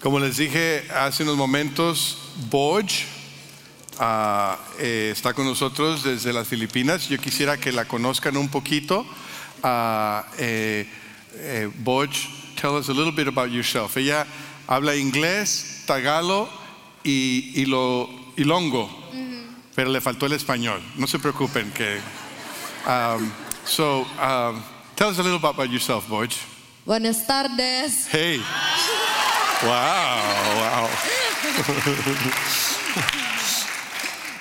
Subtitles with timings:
[0.00, 2.86] Como les dije hace unos momentos, Boj
[3.98, 7.08] ah, eh, está con nosotros desde las Filipinas.
[7.08, 9.04] Yo quisiera que la conozcan un poquito.
[9.60, 10.86] Ah, eh,
[11.34, 12.10] eh, Boj,
[12.60, 13.96] tell us a little bit about yourself.
[13.96, 14.24] Ella
[14.68, 16.48] habla inglés, tagalo
[17.02, 18.88] y, y lo ilongo,
[19.74, 20.80] pero le faltó el español.
[20.96, 21.98] No se preocupen que.
[22.86, 23.32] Um,
[23.64, 24.62] so, um,
[24.94, 26.36] tell us a little bit about yourself, Boj.
[26.86, 28.06] Buenas tardes.
[28.12, 28.40] Hey.
[29.62, 30.22] Wow,
[30.62, 30.90] wow.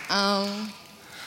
[0.09, 0.71] Um,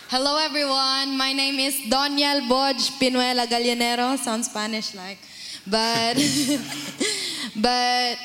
[0.08, 1.18] hello, everyone.
[1.18, 4.16] My name is Doniel Boj Pinuela Gallinero.
[4.16, 5.18] Sounds Spanish like,
[5.66, 6.14] but
[7.56, 8.16] but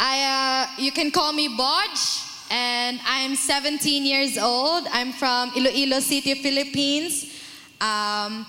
[0.00, 4.86] I uh, you can call me Boj, and I'm 17 years old.
[4.90, 7.26] I'm from Iloilo City, Philippines.
[7.80, 8.46] Um,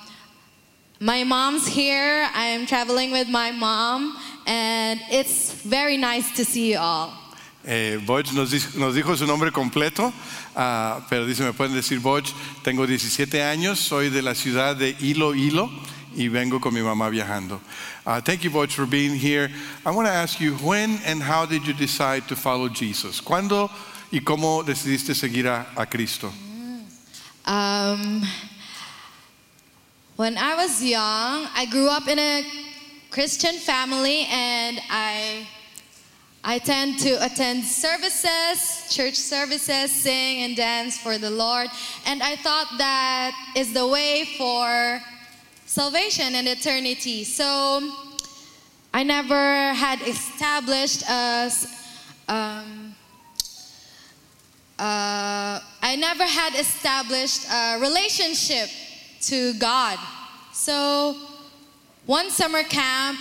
[1.02, 2.30] my mom's here.
[2.34, 7.14] I am traveling with my mom, and it's very nice to see you all.
[7.68, 10.14] Eh, Boj nos, nos dijo su nombre completo,
[10.56, 12.24] ah, pero dice, me pueden decir Boj,
[12.64, 15.72] tengo 17 años, soy de la ciudad de Hilo Hilo
[16.16, 17.60] y vengo con mi mamá viajando.
[18.06, 19.50] Uh, thank you, Boj, for being here.
[19.84, 23.20] I want to ask you, when and how did you decide to follow Jesus?
[23.20, 23.70] ¿Cuándo
[24.12, 26.32] y cómo decidiste seguir a, a Cristo?
[27.48, 28.24] Um,
[30.16, 32.44] when I was young, I grew up in a
[33.16, 35.48] Christian family, and I
[36.44, 41.70] I tend to attend services, church services, sing and dance for the Lord,
[42.06, 45.02] and I thought that is the way for
[45.66, 47.24] salvation and eternity.
[47.24, 47.90] So
[48.94, 51.68] I never had established a s-
[52.28, 52.94] um,
[54.78, 58.70] uh, I never had established a relationship
[59.22, 59.98] to God.
[60.52, 61.16] So,
[62.06, 63.18] one summer camp,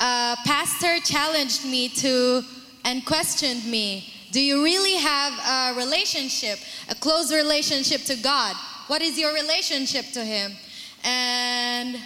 [0.00, 2.42] a pastor challenged me to
[2.84, 5.32] and questioned me Do you really have
[5.74, 8.56] a relationship, a close relationship to God?
[8.86, 10.52] What is your relationship to Him?
[11.04, 11.98] And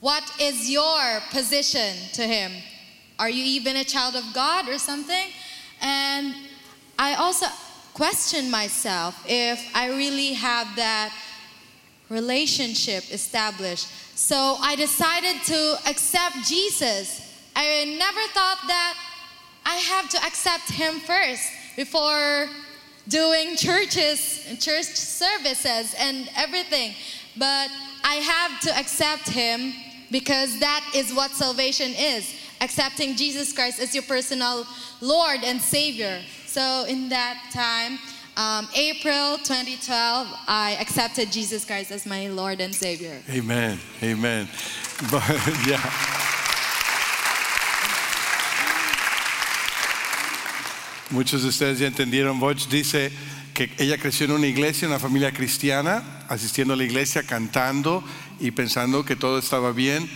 [0.00, 2.52] what is your position to Him?
[3.18, 5.28] Are you even a child of God or something?
[5.80, 6.34] And
[6.98, 7.46] I also
[7.94, 11.12] questioned myself if I really have that
[12.08, 13.86] relationship established.
[14.16, 17.20] So I decided to accept Jesus.
[17.54, 18.94] I never thought that
[19.64, 22.48] I have to accept him first before
[23.08, 26.94] doing churches and church services and everything.
[27.36, 27.70] But
[28.04, 29.72] I have to accept him
[30.10, 34.66] because that is what salvation is accepting Jesus Christ as your personal
[35.00, 36.20] Lord and Savior.
[36.46, 37.98] So, in that time,
[38.38, 43.20] um, April 2012, I accepted Jesus Christ as my Lord and Savior.
[43.28, 44.48] Amen, amen.
[45.10, 45.22] But,
[45.66, 45.82] yeah.
[51.10, 53.10] Muchos de ustedes ya entendieron, Butch dice
[53.54, 58.04] que ella creció en una iglesia, en una familia cristiana, asistiendo a la iglesia, cantando
[58.38, 60.08] y pensando que todo estaba bien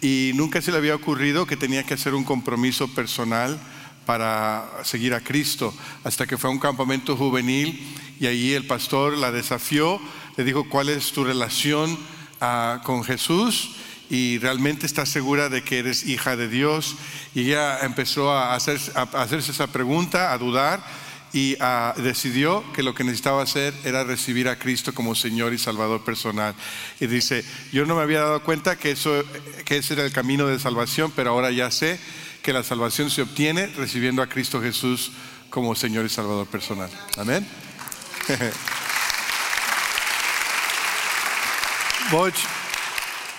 [0.00, 3.58] y nunca se le había ocurrido que tenía que hacer un compromiso personal
[4.08, 9.18] para seguir a Cristo, hasta que fue a un campamento juvenil y ahí el pastor
[9.18, 10.00] la desafió,
[10.38, 11.98] le dijo, ¿cuál es tu relación
[12.40, 13.76] ah, con Jesús?
[14.08, 16.96] y realmente estás segura de que eres hija de Dios.
[17.34, 20.82] Y ella empezó a, hacer, a hacerse esa pregunta, a dudar
[21.34, 25.58] y ah, decidió que lo que necesitaba hacer era recibir a Cristo como Señor y
[25.58, 26.54] Salvador personal.
[26.98, 29.22] Y dice, yo no me había dado cuenta que, eso,
[29.66, 32.00] que ese era el camino de salvación, pero ahora ya sé
[32.48, 35.10] que la salvación se obtiene recibiendo a Cristo Jesús
[35.50, 36.88] como Señor y Salvador personal.
[37.18, 37.46] Amén.
[42.10, 42.46] Butch,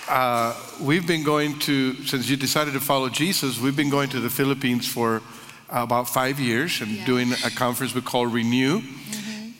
[0.08, 4.20] uh, we've been going to, since you decided to follow Jesus, we've been going to
[4.20, 5.22] the Philippines for
[5.70, 7.04] about five years and Yeah.
[7.04, 8.80] doing a conference we call Renew.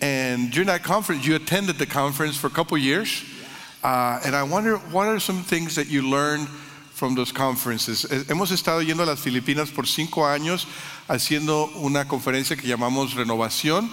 [0.00, 3.24] And during that conference, you attended the conference for a couple years.
[3.82, 6.46] Uh, and I wonder, what are some things that you learned
[7.00, 8.04] from those conferences?
[8.04, 10.66] Eh, Hemos estado yendo a las Filipinas por cinco años
[11.08, 13.90] haciendo una conferencia que llamamos Renovación.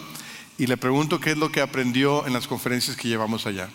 [0.59, 3.69] Y le pregunto qué es lo que aprendió en las conferencias que llevamos allá.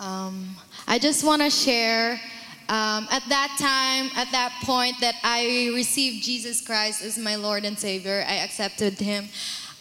[0.00, 0.56] Um,
[0.88, 2.20] I just want to share
[2.68, 7.64] um, at that time, at that point that I received Jesus Christ as my Lord
[7.64, 9.28] and Savior, I accepted Him.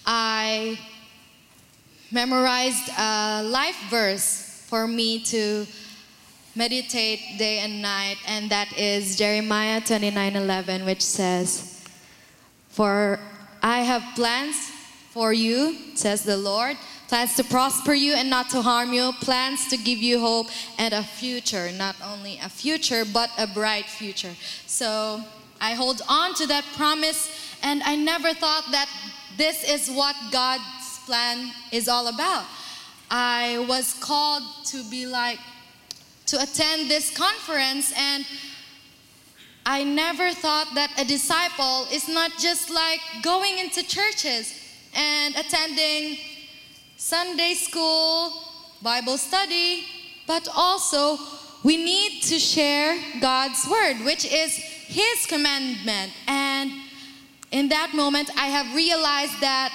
[0.05, 0.77] I
[2.11, 5.65] memorized a life verse for me to
[6.57, 11.81] meditate day and night, and that is Jeremiah 29:11, which says,
[12.69, 13.19] "For
[13.61, 14.55] I have plans
[15.13, 16.77] for you," says the Lord,
[17.07, 20.93] plans to prosper you and not to harm you, plans to give you hope and
[20.93, 24.35] a future, not only a future, but a bright future.
[24.65, 25.23] So
[25.61, 27.29] I hold on to that promise
[27.63, 28.89] and I never thought that
[29.37, 32.45] this is what God's plan is all about.
[33.09, 35.39] I was called to be like,
[36.27, 38.25] to attend this conference, and
[39.65, 44.53] I never thought that a disciple is not just like going into churches
[44.93, 46.17] and attending
[46.97, 48.31] Sunday school,
[48.81, 49.85] Bible study,
[50.25, 51.17] but also
[51.63, 56.11] we need to share God's word, which is His commandment.
[56.27, 56.71] And
[57.51, 59.71] in that moment, I have realized that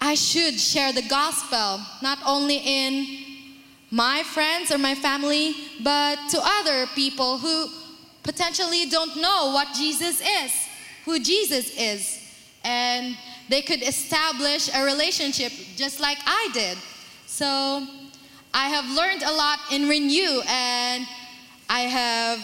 [0.00, 3.19] I should share the gospel, not only in
[3.90, 7.68] my friends or my family, but to other people who
[8.22, 10.52] potentially don't know what Jesus is,
[11.04, 12.18] who Jesus is.
[12.62, 13.16] And
[13.48, 16.78] they could establish a relationship just like I did.
[17.26, 17.86] So
[18.54, 21.06] I have learned a lot in Renew, and
[21.68, 22.38] I have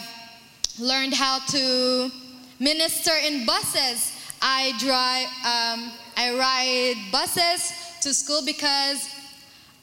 [0.79, 2.11] learned how to
[2.59, 4.13] minister in buses.
[4.41, 9.09] I drive, um, I ride buses to school because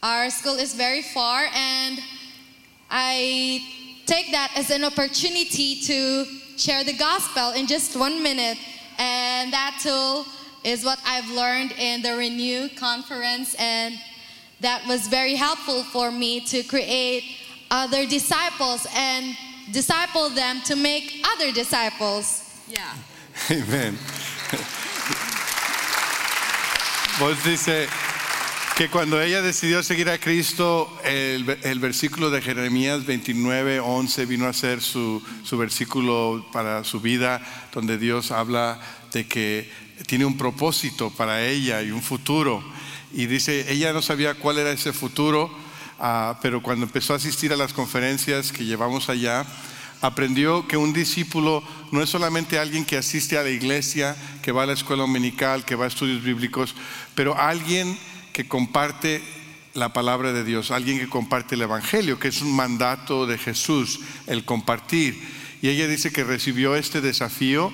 [0.05, 1.99] our school is very far, and
[2.91, 3.65] I
[4.05, 6.27] take that as an opportunity to
[6.59, 8.59] share the gospel in just one minute.
[8.99, 10.27] And that tool
[10.63, 13.99] is what I've learned in the Renew conference, and
[14.61, 17.25] that was very helpful for me to create
[17.71, 19.35] other disciples and
[19.73, 22.61] disciple them to make other disciples.
[22.69, 22.93] Yeah.
[23.51, 23.95] Amen.
[27.19, 28.14] Vos dice
[28.77, 34.47] que cuando ella decidió seguir a Cristo, el, el versículo de Jeremías 29, 11 vino
[34.49, 37.41] a ser su, su versículo para su vida,
[37.73, 38.81] donde Dios habla
[39.13, 39.71] de que
[40.09, 42.65] tiene un propósito para ella y un futuro.
[43.13, 45.57] Y dice, ella no sabía cuál era ese futuro,
[46.01, 49.47] ah, pero cuando empezó a asistir a las conferencias que llevamos allá,
[50.01, 51.63] aprendió que un discípulo
[51.93, 55.65] no es solamente alguien que asiste a la iglesia, que va a la escuela dominical,
[55.65, 56.75] que va a estudios bíblicos,
[57.15, 57.97] pero alguien
[58.35, 59.23] que comparte
[59.75, 64.01] la palabra de Dios, alguien que comparte el Evangelio, que es un mandato de Jesús,
[64.27, 65.23] el compartir.
[65.63, 67.73] Y ella dice que recibió este desafío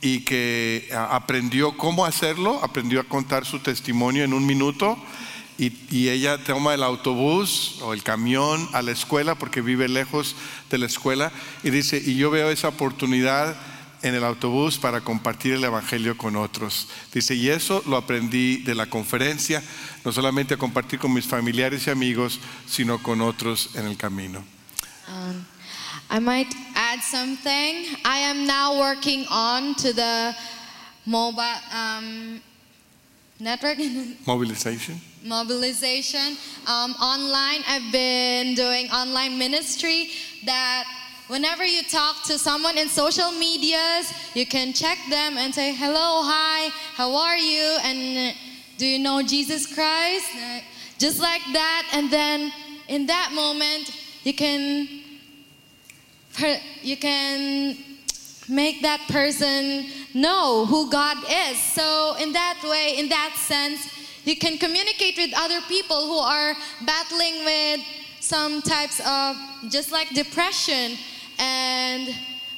[0.00, 4.98] y que aprendió cómo hacerlo, aprendió a contar su testimonio en un minuto
[5.56, 10.34] y ella toma el autobús o el camión a la escuela porque vive lejos
[10.68, 11.30] de la escuela
[11.62, 13.56] y dice, y yo veo esa oportunidad
[14.02, 16.88] en el autobús para compartir el Evangelio con otros.
[17.12, 19.62] Dice, y eso lo aprendí de la conferencia,
[20.04, 24.44] no solamente a compartir con mis familiares y amigos, sino con otros en el camino.
[25.08, 25.44] Um,
[26.10, 27.86] I might add something.
[28.04, 30.34] I am now working on to the
[31.06, 32.40] mobile um,
[33.40, 33.78] network
[34.26, 35.00] Mobilization.
[35.24, 37.62] mobilization um, online.
[37.66, 40.10] I've been doing online ministry
[40.44, 40.84] that
[41.32, 46.20] whenever you talk to someone in social medias, you can check them and say, hello,
[46.22, 47.78] hi, how are you?
[47.82, 48.38] And uh,
[48.76, 50.28] do you know Jesus Christ?
[50.36, 50.60] Uh,
[50.98, 51.88] Just like that.
[51.94, 52.52] And then
[52.86, 54.86] in that moment, you can,
[56.82, 57.78] you can
[58.46, 61.16] make that person know who God
[61.48, 61.56] is.
[61.72, 63.88] So, in that way, in that sense,
[64.26, 67.80] you can communicate with other people who are battling with
[68.20, 69.34] some types of
[69.70, 70.98] just like depression
[71.38, 72.14] and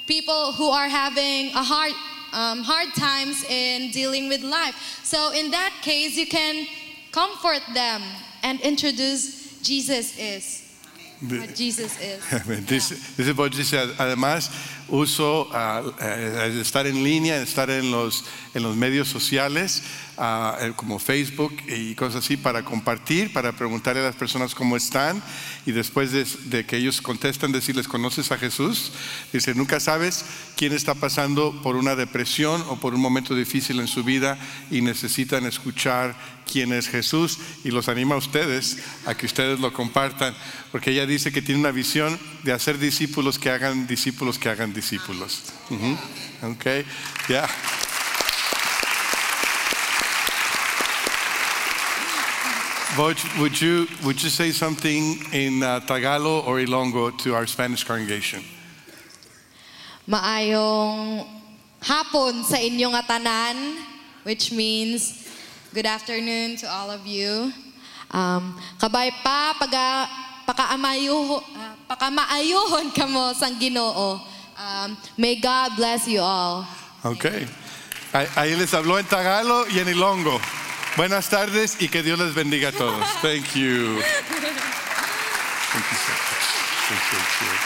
[0.07, 1.93] people who are having a hard
[2.33, 4.75] um, hard times in dealing with life.
[5.05, 6.67] So in that case, you can
[7.13, 8.03] comfort them
[8.43, 10.65] and introduce Jesus is
[11.21, 12.21] what Jesus is.
[12.67, 14.51] Dice, dice Boch, dice, además
[14.89, 18.25] uso ah, eh, estar en línea, estar en los,
[18.55, 19.83] en los medios sociales
[20.17, 25.23] eh, como Facebook y cosas así para compartir, para preguntarle a las personas cómo están
[25.67, 28.93] y después de, de que ellos contestan decirles, ¿conoces a Jesús?
[29.33, 30.25] Dice, nunca sabes
[30.57, 34.39] quién está pasando por una depresión o por un momento difícil en su vida
[34.71, 36.15] y necesitan escuchar
[36.45, 40.35] quién es Jesús y los anima a ustedes a que ustedes lo compartan,
[40.71, 44.74] porque ella dice que tiene una visión de hacer discípulos que hagan discípulos que hagan
[44.75, 45.55] discípulos.
[45.71, 45.95] Ujú.
[46.43, 46.85] Ok,
[47.31, 47.47] ya.
[52.95, 57.83] Voch, would you, would you say something in uh, Tagalog or Ilonggo to our Spanish
[57.83, 58.39] congregation?
[60.07, 61.27] Maayong
[61.83, 63.83] hapon sa inyong atanan,
[64.23, 65.27] which means
[65.75, 67.51] good afternoon to all of you.
[68.15, 70.07] Um, kabay pa, paga,
[70.47, 74.23] pakaamayo, ah, pakamaayuhon kamo sang ginoo.
[74.59, 76.67] Um, may God bless you all.
[77.03, 77.27] Ok.
[78.37, 80.41] Ahí- les habló en Tagalog y en Ilongo.
[80.97, 83.05] Buenas tardes y que Dios les bendiga a todos.
[83.23, 84.01] Thank you.
[85.73, 86.45] Thank you so much.
[86.87, 87.59] Appreciate you.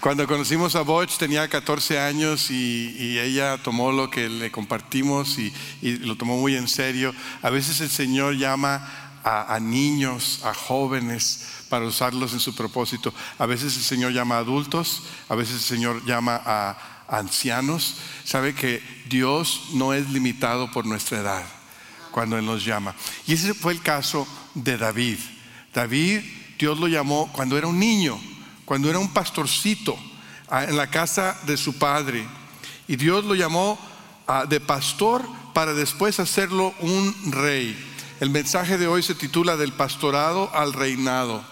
[0.00, 5.36] Cuando conocimos a Boch tenía 14 años y, y ella tomó lo que le compartimos
[5.38, 7.12] y, y lo tomó muy en serio.
[7.42, 8.88] A veces el Señor llama
[9.28, 13.12] a, niños, a jóvenes, para usarlos en su propósito.
[13.38, 16.78] A veces el Señor llama a adultos, a veces el Señor llama a
[17.08, 17.96] ancianos.
[18.24, 21.44] Sabe que Dios no es limitado por nuestra edad
[22.12, 22.94] cuando Él nos llama.
[23.26, 25.18] Y ese fue el caso de David.
[25.74, 26.20] David,
[26.56, 28.20] Dios lo llamó cuando era un niño,
[28.64, 29.98] cuando era un pastorcito
[30.52, 32.24] en la casa de su padre.
[32.86, 33.76] Y Dios lo llamó
[34.48, 37.95] de pastor para después hacerlo un rey.
[38.18, 41.44] El mensaje de hoy se titula Del pastorado al reinado.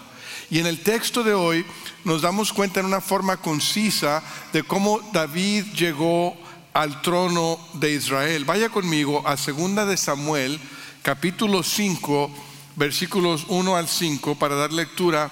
[0.49, 1.63] Y en el texto de hoy
[2.05, 6.35] nos damos cuenta en una forma concisa de cómo David llegó
[6.73, 8.45] al trono de Israel.
[8.45, 10.59] Vaya conmigo a segunda de Samuel,
[11.03, 12.31] capítulo 5,
[12.77, 15.29] versículos 1 al 5 para dar lectura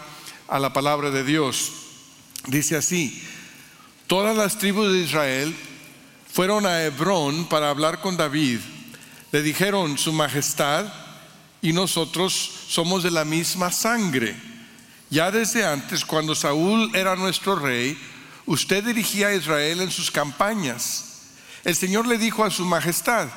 [0.47, 1.71] a la palabra de Dios.
[2.45, 3.23] Dice así:
[4.05, 5.55] Todas las tribus de Israel
[6.31, 8.59] fueron a Hebrón para hablar con David.
[9.31, 11.02] Le dijeron, "Su majestad
[11.63, 14.35] y nosotros somos de la misma sangre."
[15.09, 17.97] Ya desde antes, cuando Saúl era nuestro rey,
[18.47, 21.05] usted dirigía a Israel en sus campañas.
[21.63, 23.29] El Señor le dijo a su majestad,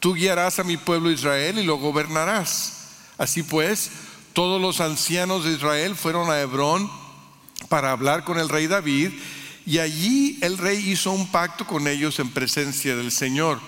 [0.00, 2.88] tú guiarás a mi pueblo Israel y lo gobernarás.
[3.16, 3.90] Así pues,
[4.32, 6.90] todos los ancianos de Israel fueron a Hebrón
[7.68, 9.12] para hablar con el rey David
[9.64, 13.60] y allí el rey hizo un pacto con ellos en presencia del Señor.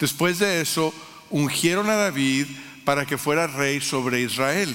[0.00, 0.92] Después de eso,
[1.30, 2.46] ungieron a David
[2.88, 4.74] para que fuera rey sobre Israel.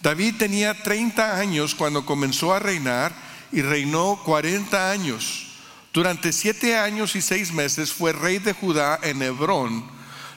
[0.00, 3.12] David tenía 30 años cuando comenzó a reinar
[3.50, 5.48] y reinó 40 años.
[5.92, 9.90] Durante siete años y seis meses fue rey de Judá en Hebrón.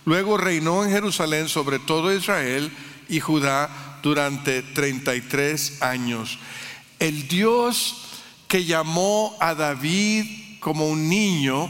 [0.03, 2.75] Luego reinó en Jerusalén sobre todo Israel
[3.08, 6.39] y Judá durante 33 años.
[6.98, 7.98] El Dios
[8.48, 11.69] que llamó a David como un niño,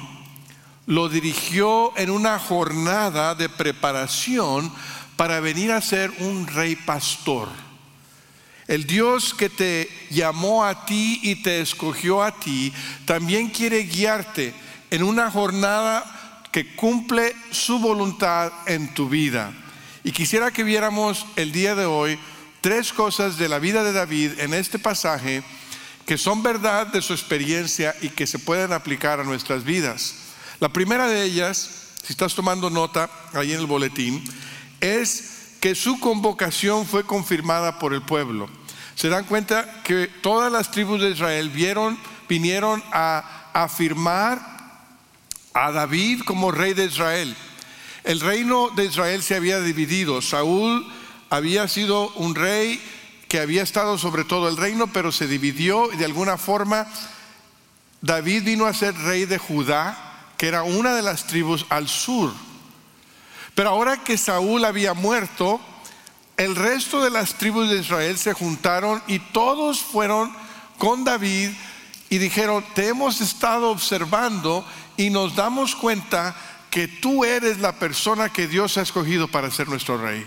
[0.86, 4.72] lo dirigió en una jornada de preparación
[5.20, 7.50] para venir a ser un rey pastor.
[8.68, 12.72] El Dios que te llamó a ti y te escogió a ti,
[13.04, 14.54] también quiere guiarte
[14.90, 19.52] en una jornada que cumple su voluntad en tu vida.
[20.06, 22.18] Y quisiera que viéramos el día de hoy
[22.62, 25.44] tres cosas de la vida de David en este pasaje
[26.06, 30.16] que son verdad de su experiencia y que se pueden aplicar a nuestras vidas.
[30.62, 34.24] La primera de ellas, si estás tomando nota ahí en el boletín,
[34.82, 38.50] es que su convocación fue confirmada por el pueblo.
[38.96, 41.52] Se dan cuenta que todas las tribus de Israel
[42.28, 44.60] vinieron a afirmar
[45.54, 47.36] a David como rey de Israel.
[48.04, 50.22] El reino de Israel se había dividido.
[50.22, 50.86] Saúl
[51.30, 52.82] había sido un rey
[53.28, 56.88] que había estado sobre todo el reino, pero se dividió y de alguna forma
[58.02, 59.98] David vino a ser rey de Judá,
[60.38, 62.34] que era una de las tribus al sur.
[63.60, 65.60] Pero ahora que Saúl había muerto,
[66.38, 70.32] el resto de las tribus de Israel se juntaron y todos fueron
[70.78, 71.50] con David
[72.10, 76.38] y dijeron, te hemos estado observando y nos damos cuenta
[76.70, 80.26] que tú eres la persona que Dios ha escogido para ser nuestro rey.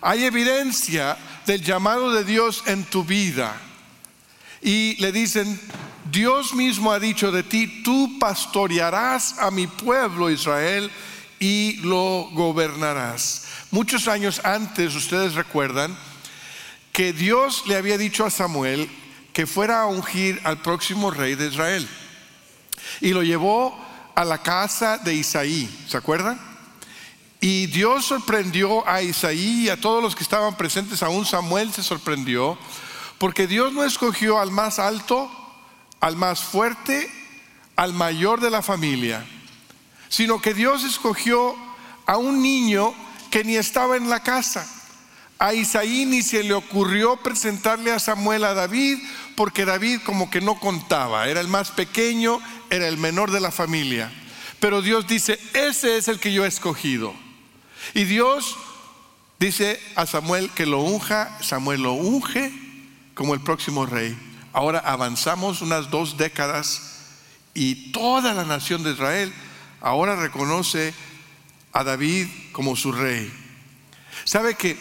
[0.00, 3.54] Hay evidencia del llamado de Dios en tu vida.
[4.62, 5.60] Y le dicen,
[6.10, 10.90] Dios mismo ha dicho de ti, tú pastorearás a mi pueblo Israel
[11.38, 13.44] y lo gobernarás.
[13.70, 15.96] Muchos años antes, ustedes recuerdan,
[16.92, 18.90] que Dios le había dicho a Samuel
[19.32, 21.86] que fuera a ungir al próximo rey de Israel.
[23.00, 23.78] Y lo llevó
[24.14, 26.40] a la casa de Isaí, ¿se acuerdan?
[27.38, 31.82] Y Dios sorprendió a Isaí y a todos los que estaban presentes, aún Samuel se
[31.82, 32.56] sorprendió,
[33.18, 35.30] porque Dios no escogió al más alto,
[36.00, 37.10] al más fuerte,
[37.76, 39.26] al mayor de la familia
[40.08, 41.54] sino que Dios escogió
[42.06, 42.94] a un niño
[43.30, 44.66] que ni estaba en la casa.
[45.38, 48.98] A Isaí ni se le ocurrió presentarle a Samuel a David,
[49.34, 53.50] porque David como que no contaba, era el más pequeño, era el menor de la
[53.50, 54.10] familia.
[54.60, 57.14] Pero Dios dice, ese es el que yo he escogido.
[57.92, 58.56] Y Dios
[59.38, 62.52] dice a Samuel que lo unja, Samuel lo unge
[63.14, 64.16] como el próximo rey.
[64.52, 66.96] Ahora avanzamos unas dos décadas
[67.52, 69.34] y toda la nación de Israel
[69.86, 70.92] ahora reconoce
[71.72, 73.32] a David como su rey.
[74.24, 74.76] ¿Sabe que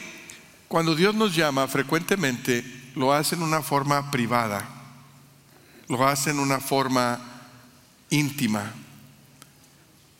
[0.68, 4.68] cuando Dios nos llama frecuentemente lo hace en una forma privada,
[5.90, 7.20] lo hace en una forma
[8.10, 8.72] íntima?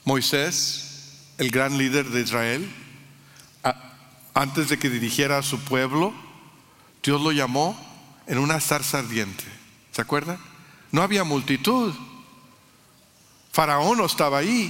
[0.04, 2.72] Moisés, el gran líder de Israel,
[4.36, 6.14] antes de que dirigiera a su pueblo,
[7.02, 7.76] Dios lo llamó
[8.28, 9.46] en una zarza ardiente.
[9.92, 10.38] ¿Se acuerdan?
[10.92, 11.94] no había multitud.
[13.56, 14.70] Faraón no estaba ahí.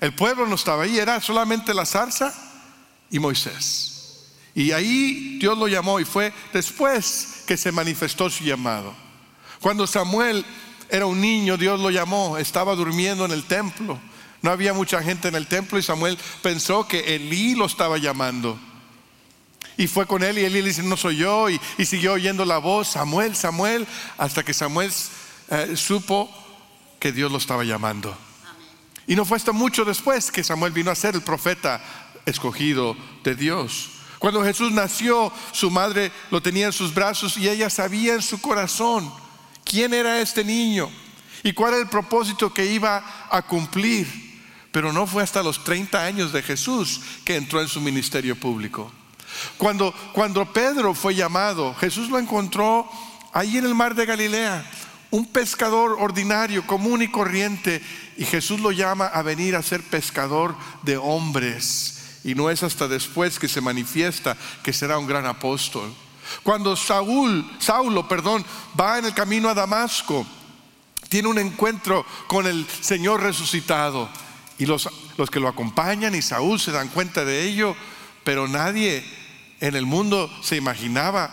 [0.00, 2.32] El pueblo no estaba ahí, era solamente la zarza
[3.10, 4.24] y Moisés.
[4.54, 8.94] Y ahí Dios lo llamó y fue después que se manifestó su llamado.
[9.60, 10.46] Cuando Samuel
[10.88, 13.98] era un niño, Dios lo llamó, estaba durmiendo en el templo.
[14.40, 18.58] No había mucha gente en el templo y Samuel pensó que Elí lo estaba llamando.
[19.76, 21.50] Y fue con él y Elí le dice, no soy yo.
[21.50, 24.90] Y, siguió oyendo la voz, Samuel, Samuel, hasta que Samuel
[25.50, 26.47] eh, supo
[26.98, 28.16] que Dios lo estaba llamando.
[29.06, 31.82] Y no fue hasta mucho después que Samuel vino a ser el profeta
[32.26, 33.90] escogido de Dios.
[34.18, 38.40] Cuando Jesús nació, su madre lo tenía en sus brazos y ella sabía en su
[38.40, 39.10] corazón
[39.64, 40.90] quién era este niño
[41.42, 44.28] y cuál era el propósito que iba a cumplir.
[44.72, 48.92] Pero no fue hasta los 30 años de Jesús que entró en su ministerio público.
[49.56, 52.88] Cuando, cuando Pedro fue llamado, Jesús lo encontró
[53.32, 54.68] ahí en el mar de Galilea,
[55.10, 57.82] un pescador ordinario, común y corriente,
[58.16, 62.20] y Jesús lo llama a venir a ser pescador de hombres.
[62.24, 65.92] Y no es hasta después que se manifiesta que será un gran apóstol.
[66.42, 68.44] Cuando Saúl, Saulo, perdón,
[68.78, 70.26] va en el camino a Damasco,
[71.08, 74.08] tiene un encuentro con el Señor resucitado.
[74.58, 77.74] Y los, los que lo acompañan y Saúl se dan cuenta de ello,
[78.24, 79.04] pero nadie
[79.60, 81.30] en el mundo se imaginaba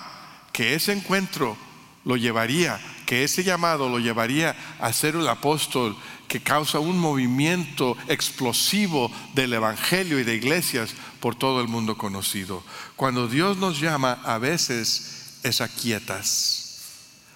[0.54, 1.58] que ese encuentro
[2.06, 5.96] lo llevaría, que ese llamado lo llevaría a ser el apóstol
[6.28, 12.64] que causa un movimiento explosivo del Evangelio y de iglesias por todo el mundo conocido.
[12.96, 16.82] Cuando Dios nos llama, a veces es a quietas,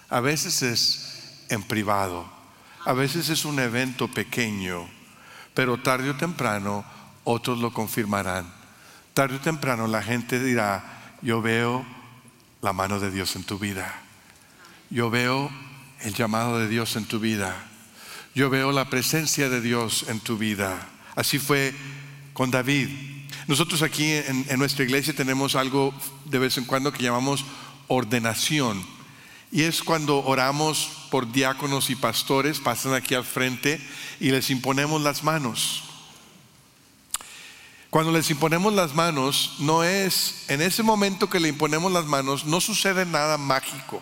[0.08, 2.28] a veces es en privado,
[2.84, 4.88] a veces es un evento pequeño,
[5.54, 6.84] pero tarde o temprano
[7.24, 8.52] otros lo confirmarán.
[9.14, 11.84] Tarde o temprano la gente dirá, yo veo
[12.62, 14.02] la mano de Dios en tu vida,
[14.90, 15.50] yo veo
[16.00, 17.70] el llamado de Dios en tu vida
[18.34, 20.88] yo veo la presencia de Dios en tu vida.
[21.16, 21.74] Así fue
[22.32, 22.88] con David.
[23.48, 25.92] Nosotros aquí en, nuestra iglesia tenemos algo
[26.26, 27.44] de vez en cuando que llamamos
[27.88, 28.80] ordenación.
[29.50, 33.80] Y es cuando oramos por diáconos y pastores, pasan aquí al frente
[34.20, 35.82] y les imponemos las manos.
[37.90, 42.44] Cuando les imponemos las manos, no es, en ese momento que le imponemos las manos,
[42.44, 44.00] no sucede nada mágico.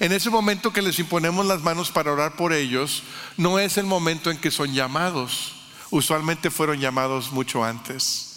[0.00, 3.02] En ese momento que les imponemos las manos para orar por ellos,
[3.36, 5.54] no es el momento en que son llamados.
[5.90, 8.32] Usualmente fueron llamados mucho antes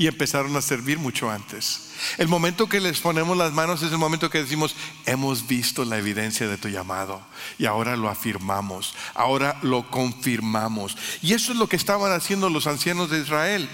[0.00, 1.90] y empezaron a servir mucho antes.
[2.16, 5.98] El momento que les ponemos las manos es el momento que decimos, hemos visto la
[5.98, 7.20] evidencia de tu llamado
[7.58, 10.96] y ahora lo afirmamos, ahora lo confirmamos.
[11.20, 13.68] Y eso es lo que estaban haciendo los ancianos de Israel.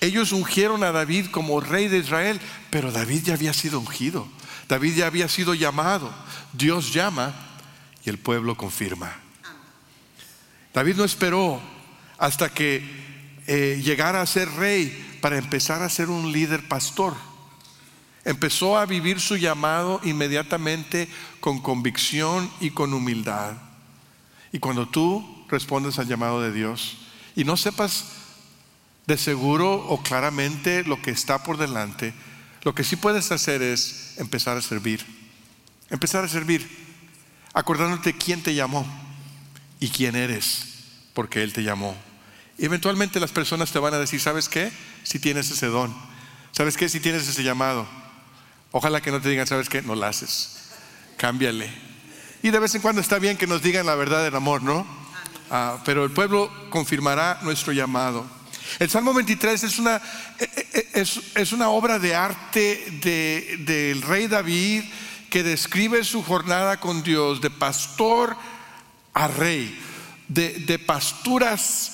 [0.00, 4.26] Ellos ungieron a David como rey de Israel, pero David ya había sido ungido.
[4.72, 6.10] David ya había sido llamado.
[6.54, 7.34] Dios llama
[8.06, 9.12] y el pueblo confirma.
[10.72, 11.60] David no esperó
[12.16, 12.82] hasta que
[13.46, 17.14] eh, llegara a ser rey para empezar a ser un líder pastor.
[18.24, 21.06] Empezó a vivir su llamado inmediatamente
[21.40, 23.52] con convicción y con humildad.
[24.52, 26.96] Y cuando tú respondes al llamado de Dios
[27.36, 28.06] y no sepas
[29.06, 32.14] de seguro o claramente lo que está por delante,
[32.62, 35.04] lo que sí puedes hacer es empezar a servir.
[35.90, 36.66] Empezar a servir,
[37.52, 38.86] acordándote quién te llamó
[39.78, 40.64] y quién eres,
[41.12, 41.94] porque Él te llamó.
[42.56, 44.72] Y eventualmente las personas te van a decir, ¿sabes qué?
[45.02, 45.94] Si tienes ese don,
[46.52, 46.88] ¿sabes qué?
[46.88, 47.86] Si tienes ese llamado.
[48.70, 49.82] Ojalá que no te digan, ¿sabes qué?
[49.82, 50.70] No lo haces.
[51.18, 51.70] Cámbiale.
[52.42, 54.86] Y de vez en cuando está bien que nos digan la verdad del amor, ¿no?
[55.50, 58.24] Ah, pero el pueblo confirmará nuestro llamado.
[58.78, 59.96] El Salmo 23 es una,
[60.38, 62.98] eh, eh, es, es una obra de arte
[63.64, 64.84] del rey David
[65.32, 68.36] que describe su jornada con Dios de pastor
[69.14, 69.78] a rey,
[70.28, 71.92] de, pasturas,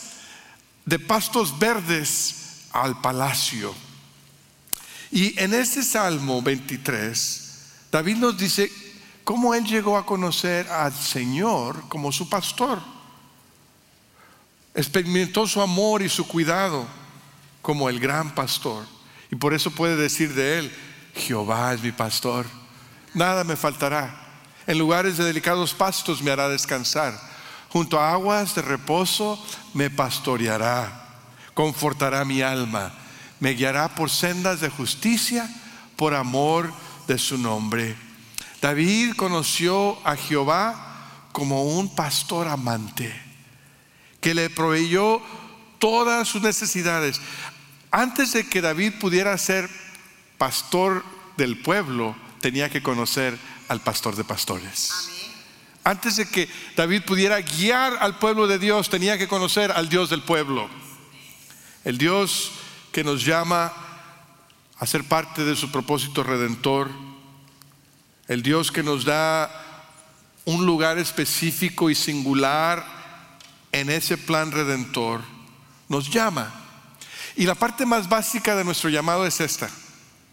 [0.84, 3.72] de pastos verdes al palacio.
[5.12, 7.62] Y en este Salmo 23,
[7.92, 8.72] David nos dice
[9.22, 12.82] cómo él llegó a conocer al Señor como su pastor.
[14.78, 16.86] Experimentó su amor y su cuidado
[17.60, 18.86] como el gran pastor.
[19.30, 20.76] Y por eso puede decir de él,
[21.14, 22.46] Jehová es mi pastor
[23.14, 24.14] nada me faltará.
[24.66, 27.18] En lugares de delicados pastos me hará descansar.
[27.68, 29.42] Junto a aguas de reposo
[29.74, 31.06] me pastoreará.
[31.54, 32.92] Confortará mi alma.
[33.40, 35.48] Me guiará por sendas de justicia
[35.96, 36.72] por amor
[37.06, 37.96] de su nombre.
[38.60, 43.27] David conoció a Jehová como un pastor amante
[44.20, 45.22] que le proveyó
[45.78, 47.20] todas sus necesidades.
[47.90, 49.68] Antes de que David pudiera ser
[50.36, 51.04] pastor
[51.36, 55.08] del pueblo, tenía que conocer al pastor de pastores.
[55.84, 60.10] Antes de que David pudiera guiar al pueblo de Dios, tenía que conocer al Dios
[60.10, 60.68] del pueblo.
[61.84, 62.52] El Dios
[62.92, 63.72] que nos llama
[64.78, 66.90] a ser parte de su propósito redentor.
[68.26, 69.50] El Dios que nos da
[70.44, 72.97] un lugar específico y singular
[73.72, 75.22] en ese plan redentor.
[75.88, 76.52] Nos llama.
[77.36, 79.70] Y la parte más básica de nuestro llamado es esta.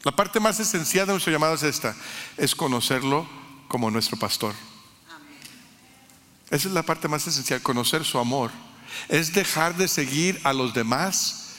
[0.04, 1.96] La parte más esencial de nuestro llamado es esta.
[2.38, 3.28] Es conocerlo
[3.68, 4.54] como nuestro pastor.
[6.50, 8.52] Esa es la parte más esencial, conocer su amor.
[9.10, 11.56] Es dejar de seguir a los demás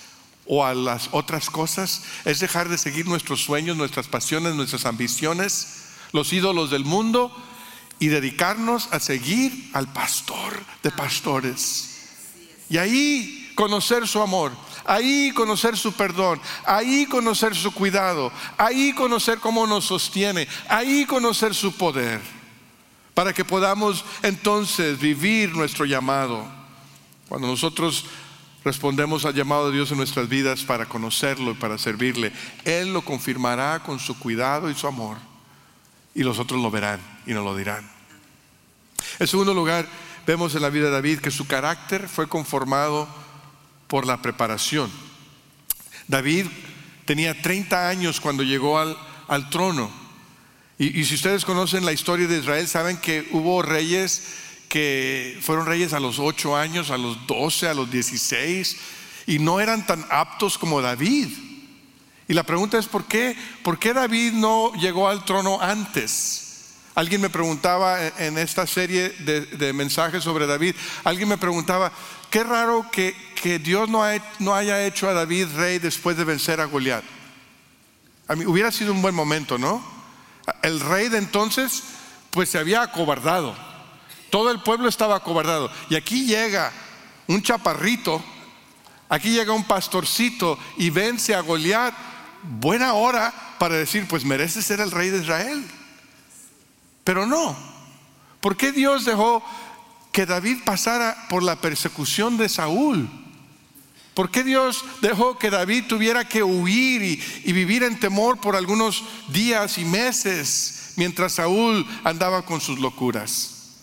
[0.46, 2.02] o a las otras cosas.
[2.24, 7.34] Es dejar de seguir nuestros sueños, nuestras pasiones, nuestras ambiciones, los ídolos del mundo
[7.98, 11.92] y dedicarnos a seguir al pastor de pastores.
[12.68, 14.52] Y ahí conocer su amor,
[14.85, 21.54] ahí conocer su perdón, ahí conocer su cuidado, ahí conocer cómo nos sostiene, ahí conocer
[21.54, 22.20] su poder,
[23.14, 26.46] para que podamos entonces vivir nuestro llamado.
[27.28, 28.04] Cuando nosotros
[28.62, 32.32] respondemos al llamado de Dios en nuestras vidas para conocerlo y para servirle,
[32.64, 35.16] Él lo confirmará con su cuidado y su amor.
[36.14, 37.88] Y los otros lo verán y nos lo dirán.
[39.18, 39.86] En segundo lugar,
[40.26, 43.08] vemos en la vida de David que su carácter fue conformado
[43.86, 44.90] por la preparación.
[46.08, 46.46] David
[47.04, 48.96] tenía 30 años cuando llegó al,
[49.28, 49.90] al trono.
[50.78, 54.22] Y, si ustedes conocen la historia de Israel, saben que hubo reyes
[54.68, 58.76] que fueron reyes a los 8 años, a los 12, a los 16,
[59.26, 61.28] y no eran tan aptos como David.
[62.28, 63.36] Y la pregunta es, ¿por qué?
[63.62, 66.45] ¿Por qué David no llegó al trono antes?
[66.96, 71.92] Alguien me preguntaba en esta serie de, mensajes sobre David, alguien me preguntaba,
[72.30, 73.14] qué raro que,
[73.62, 74.02] Dios no,
[74.38, 77.04] no, haya hecho a David rey después de vencer a Goliat.
[78.28, 79.85] A mí hubiera sido un buen momento, ¿no?
[80.62, 81.82] El rey de entonces,
[82.30, 83.54] pues se había acobardado.
[84.30, 85.70] Todo el pueblo estaba acobardado.
[85.90, 86.72] Y aquí llega
[87.26, 88.24] un chaparrito,
[89.11, 91.92] aquí llega un pastorcito y vence a Goliat.
[92.42, 95.62] Buena hora para decir, pues merece ser el rey de Israel.
[97.07, 97.57] Pero no.
[98.40, 99.40] ¿Por qué Dios dejó
[100.11, 103.09] que David pasara por la persecución de Saúl?
[104.12, 107.03] ¿Por qué Dios dejó que David tuviera que huir
[107.45, 113.77] y, vivir en temor por algunos días y meses mientras Saúl andaba con sus locuras?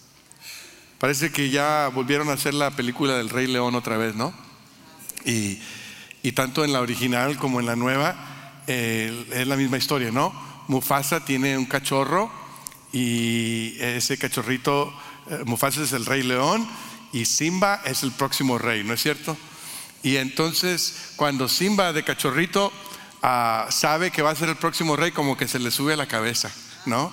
[1.00, 4.34] Parece que ya volvieron a hacer la película del Rey León otra vez, ¿no?
[5.24, 5.62] Y,
[6.34, 10.34] tanto en la original como en la nueva eh, es la misma historia, ¿no?
[10.68, 12.42] Mufasa tiene un cachorro
[12.93, 14.93] y ese cachorrito,
[15.29, 16.65] eh, Mufasa es el Rey León
[17.12, 19.36] y Simba es el próximo rey, ¿no es cierto?
[20.03, 22.71] Y entonces cuando Simba de cachorrito
[23.21, 25.97] ah, sabe que va a ser el próximo rey, como que se le sube a
[25.97, 26.51] la cabeza,
[26.86, 27.12] ¿no?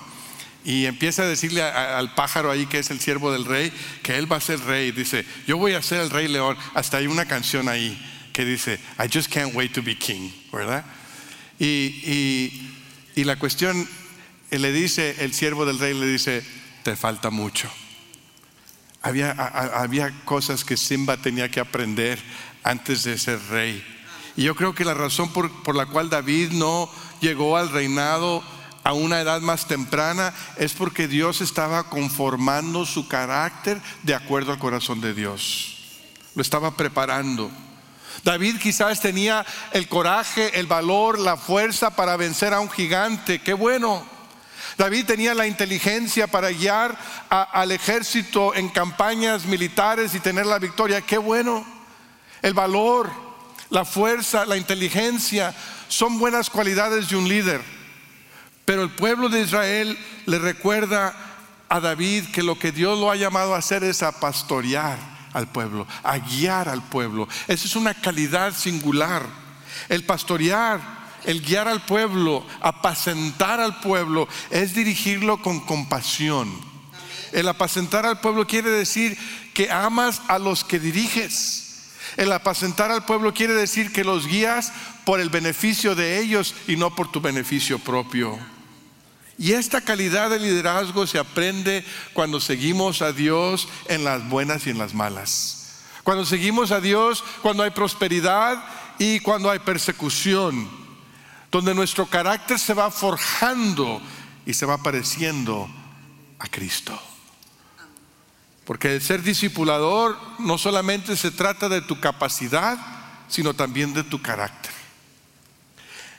[0.64, 4.30] y empieza a decirle al pájaro ahí que es el siervo del rey que él
[4.30, 4.92] va a ser rey.
[4.92, 6.56] Dice, yo voy a ser el rey león.
[6.74, 7.98] Hasta hay una canción ahí
[8.32, 10.84] que dice, I just can't wait to be king, ¿verdad?
[11.58, 12.66] Y,
[13.14, 13.86] y, la cuestión,
[14.58, 16.44] le dice, el siervo del rey le dice,
[16.82, 17.70] te falta mucho.
[19.02, 22.18] Había, había cosas que Simba tenía que aprender
[22.62, 23.82] antes de ser rey.
[24.36, 28.42] Y yo creo que la razón por, por la cual David no llegó al reinado
[28.84, 34.58] a una edad más temprana es porque Dios estaba conformando su carácter de acuerdo al
[34.58, 35.76] corazón de Dios.
[36.34, 37.50] Lo estaba preparando.
[38.24, 43.40] David quizás tenía el coraje, el valor, la fuerza para vencer a un gigante.
[43.40, 44.19] Qué bueno.
[44.76, 46.96] David tenía la inteligencia para guiar
[47.28, 51.00] al ejército en campañas militares y tener la victoria.
[51.00, 51.64] Qué bueno.
[52.42, 53.10] El valor,
[53.68, 55.54] la fuerza, la inteligencia
[55.88, 57.62] son buenas cualidades de un líder.
[58.64, 61.14] Pero el pueblo de Israel le recuerda
[61.68, 64.98] a David que lo que Dios lo ha llamado a hacer es a pastorear
[65.32, 67.28] al pueblo, a guiar al pueblo.
[67.46, 69.24] Esa es una calidad singular.
[69.88, 70.80] El pastorear,
[71.24, 76.50] el guiar al pueblo, apacentar al pueblo, es dirigirlo con compasión.
[77.32, 79.16] El apacentar al pueblo quiere decir
[79.54, 81.66] que amas a los que diriges.
[82.16, 84.72] El apacentar al pueblo quiere decir que los guías
[85.04, 88.38] por el beneficio de ellos y no por tu beneficio propio.
[89.38, 94.70] Y esta calidad de liderazgo se aprende cuando seguimos a Dios en las buenas y
[94.70, 95.78] en las malas.
[96.02, 98.62] Cuando seguimos a Dios cuando hay prosperidad
[98.98, 100.79] y cuando hay persecución.
[101.50, 104.00] Donde nuestro carácter se va forjando
[104.46, 105.68] y se va pareciendo
[106.38, 107.00] a Cristo.
[108.64, 112.78] Porque el ser discipulador no solamente se trata de tu capacidad,
[113.28, 114.72] sino también de tu carácter.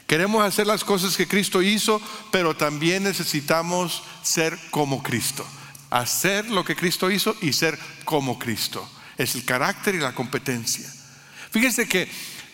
[0.05, 5.45] Queremos hacer las cosas que Cristo hizo, pero también necesitamos ser como Cristo.
[5.89, 8.89] hacer lo que Cristo hizo y ser como Cristo.
[9.17, 10.91] Es el carácter y la competencia.
[11.51, 12.09] Fíjense que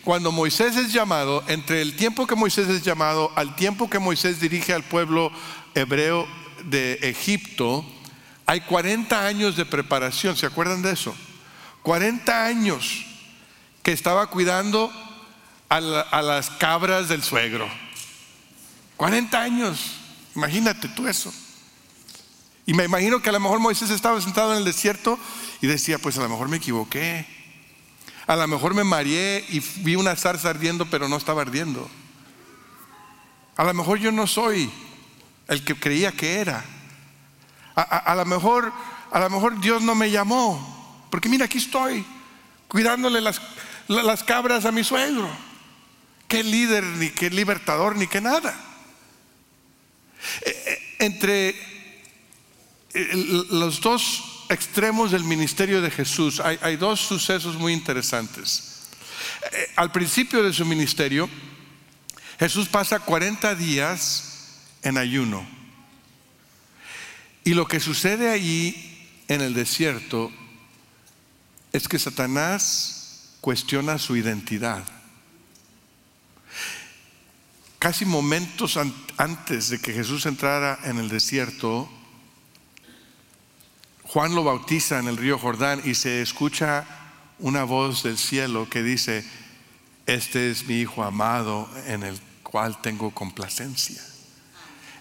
[0.08, 4.40] cuando Moisés es llamado, entre el tiempo que Moisés es llamado al tiempo que Moisés
[4.40, 5.30] dirige al pueblo
[5.74, 6.26] hebreo
[6.64, 7.84] de Egipto,
[8.46, 11.14] hay 40 años de preparación, ¿se acuerdan de eso?
[11.82, 13.04] 40 años
[13.82, 14.90] que estaba cuidando
[15.68, 17.68] a, las cabras del suegro.
[18.96, 19.78] 40 años,
[20.34, 21.30] imagínate tú eso.
[22.64, 25.18] Y me imagino que a lo mejor Moisés estaba sentado en el desierto
[25.60, 27.37] y decía, pues a lo mejor me equivoqué.
[28.28, 31.88] A lo mejor me mareé y vi una zarza ardiendo, pero no estaba ardiendo.
[33.56, 34.70] A lo mejor yo no soy
[35.48, 36.62] el que creía que era.
[37.74, 38.70] A, lo mejor,
[39.10, 42.04] a lo mejor Dios no me llamó, porque mira, aquí estoy,
[42.68, 43.40] cuidándole las,
[43.86, 45.30] las cabras a mi suegro.
[46.26, 48.54] Qué líder, ni qué libertador, ni qué nada.
[50.42, 51.48] Eh, eh, entre
[52.92, 58.88] eh, los dos extremos del ministerio de Jesús hay, dos sucesos muy interesantes.
[59.76, 61.28] Al principio de su ministerio,
[62.38, 65.46] Jesús pasa 40 días en ayuno.
[67.44, 70.30] Y lo que sucede allí en el desierto
[71.72, 74.84] es que Satanás cuestiona su identidad.
[77.78, 78.78] Casi momentos
[79.16, 81.88] antes de que Jesús entrara en el desierto,
[84.08, 86.86] Juan lo bautiza en el río Jordán y se escucha
[87.38, 89.22] una voz del cielo que dice,
[90.06, 94.02] este es mi Hijo amado en el cual tengo complacencia.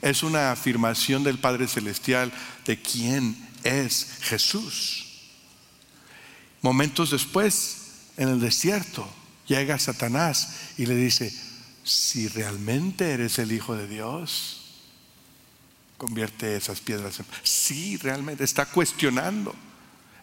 [0.01, 2.33] Es una afirmación del Padre Celestial
[2.65, 5.05] de quién es Jesús.
[6.61, 7.77] Momentos después,
[8.17, 9.07] en el desierto,
[9.47, 11.33] llega Satanás y le dice,
[11.85, 14.56] si realmente eres el Hijo de Dios,
[15.97, 17.25] convierte esas piedras en...
[17.43, 19.55] Sí, realmente, está cuestionando.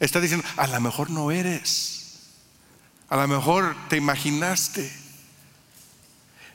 [0.01, 2.05] Está diciendo, a lo mejor no eres.
[3.09, 4.91] A lo mejor te imaginaste.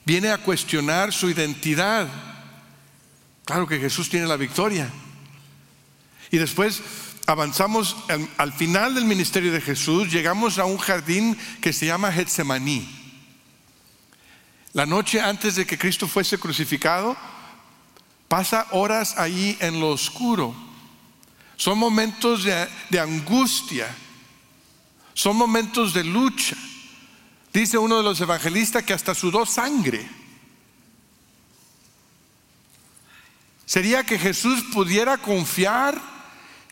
[0.05, 2.07] Viene a cuestionar su identidad.
[3.45, 4.89] Claro que Jesús tiene la victoria.
[6.31, 6.81] Y después
[7.25, 7.95] avanzamos
[8.37, 12.87] al, final del ministerio de Jesús, llegamos a un jardín que se llama Getsemaní.
[14.73, 17.15] La noche antes de que Cristo fuese crucificado,
[18.29, 20.55] pasa horas ahí en lo oscuro.
[21.57, 23.93] Son momentos de, angustia,
[25.13, 26.55] son momentos de lucha.
[27.51, 30.07] Dice uno de los evangelistas que hasta sudó sangre.
[33.65, 35.99] Sería que Jesús pudiera confiar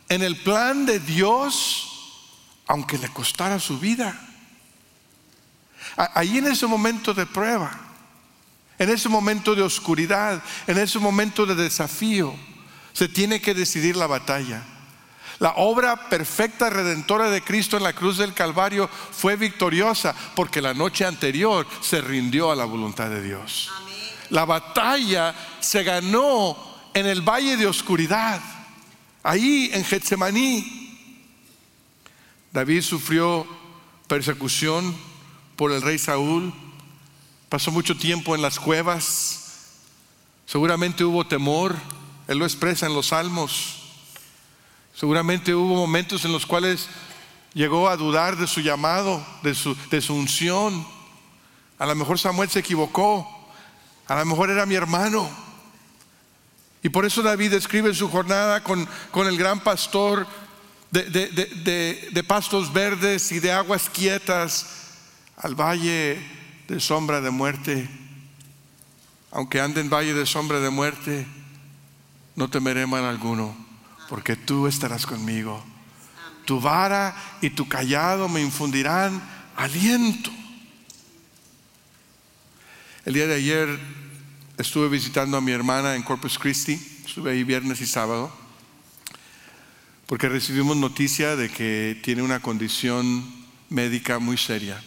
[0.07, 2.31] en el plan de Dios,
[2.67, 4.17] aunque le costara su vida.
[5.97, 7.86] Ahí en ese momento de prueba,
[8.79, 12.35] en ese momento de oscuridad, en ese momento de desafío,
[12.93, 14.63] se tiene que decidir la batalla.
[15.39, 20.73] La obra perfecta redentora de Cristo en la cruz del Calvario fue victoriosa porque la
[20.73, 23.69] noche anterior se rindió a la voluntad de Dios.
[24.29, 26.57] La batalla se ganó
[26.93, 28.41] en el valle de oscuridad,
[29.21, 30.87] ahí en Getsemaní.
[32.51, 33.45] David sufrió
[34.07, 34.95] persecución
[35.55, 36.51] por el rey Saúl
[37.49, 39.69] Pasó mucho tiempo en las cuevas.
[40.45, 41.75] Seguramente hubo temor.
[42.27, 43.83] Él lo expresa en los salmos.
[44.93, 46.89] Seguramente hubo momentos en los cuales
[47.53, 50.85] llegó a dudar de su llamado, de su, de su unción.
[51.79, 53.25] A lo mejor Samuel se equivocó.
[54.07, 55.29] A lo mejor era mi hermano.
[56.83, 60.27] Y por eso David escribe en su jornada con, con el gran pastor
[60.91, 64.67] de, de, de pastos verdes y de aguas quietas
[65.37, 67.89] al valle de sombra de muerte,
[69.31, 71.25] aunque ande en valle de sombra de muerte,
[72.35, 73.55] no temeré mal alguno,
[74.09, 75.63] porque tú estarás conmigo.
[76.45, 79.21] Tu vara y tu callado me infundirán
[79.55, 80.31] aliento.
[83.05, 83.79] El día de ayer
[84.57, 86.73] estuve visitando a mi hermana en Corpus Christi,
[87.05, 88.31] estuve ahí viernes y sábado,
[90.05, 93.25] porque recibimos noticia de que tiene una condición
[93.69, 94.81] médica muy seria.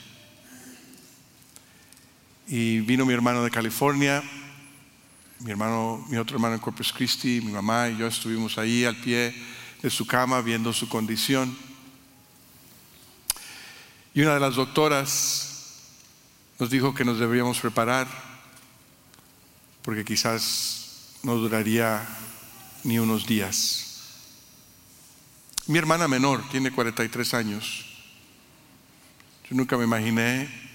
[2.52, 4.24] Y vino mi hermano de California,
[5.38, 8.96] mi hermano, mi otro hermano en Corpus Christi, mi mamá y yo estuvimos ahí al
[8.96, 9.32] pie
[9.80, 11.56] de su cama viendo su condición.
[14.14, 15.76] Y una de las doctoras
[16.58, 18.08] nos dijo que nos deberíamos preparar
[19.82, 22.04] porque quizás no duraría
[22.82, 24.16] ni unos días.
[25.68, 27.86] Mi hermana menor tiene 43 años.
[29.48, 30.69] Yo nunca me imaginé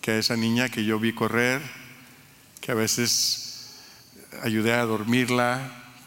[0.00, 1.60] que a esa niña que yo vi correr,
[2.60, 3.80] que a veces
[4.42, 5.60] ayudé a dormirla,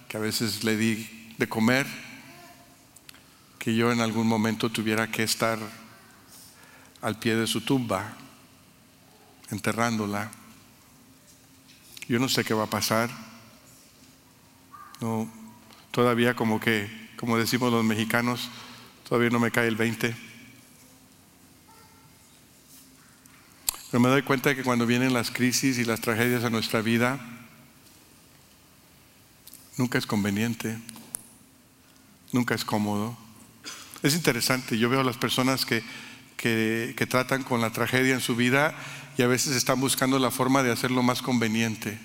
[0.07, 1.85] que a veces le di de comer,
[3.59, 5.59] que yo en algún momento tuviera que estar
[7.01, 8.13] al pie de su tumba,
[9.51, 10.31] enterrándola.
[12.07, 13.09] Yo no sé qué va a pasar.
[14.99, 15.31] No,
[15.91, 18.49] todavía como que, como decimos los mexicanos,
[19.07, 20.32] todavía no me cae el 20.
[23.93, 27.19] Pero me doy cuenta que cuando vienen las crisis y las tragedias a nuestra vida,
[29.77, 30.79] nunca es conveniente,
[32.31, 33.15] nunca es cómodo.
[34.01, 35.83] Es interesante, yo veo a las personas que,
[36.37, 38.73] que, tratan con la tragedia en su vida
[39.15, 41.99] y a veces están buscando la forma de hacerlo más conveniente.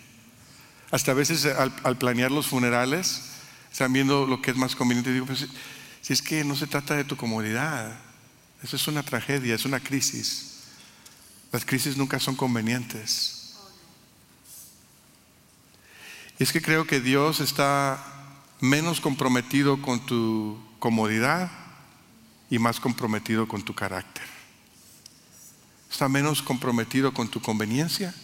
[0.91, 3.31] Hasta a veces al, planear los funerales,
[3.73, 5.11] están viendo lo que es más conveniente.
[5.11, 5.49] Digo, pues,
[6.03, 7.99] si es que no se trata de tu comodidad,
[8.63, 10.48] eso es una tragedia, es una crisis.
[11.51, 13.57] Las crisis nunca son convenientes.
[16.39, 18.05] Y es que creo que Dios está
[18.61, 21.51] menos comprometido con tu comodidad
[22.51, 24.25] y más comprometido con tu carácter.
[25.91, 28.15] Está menos comprometido con tu conveniencia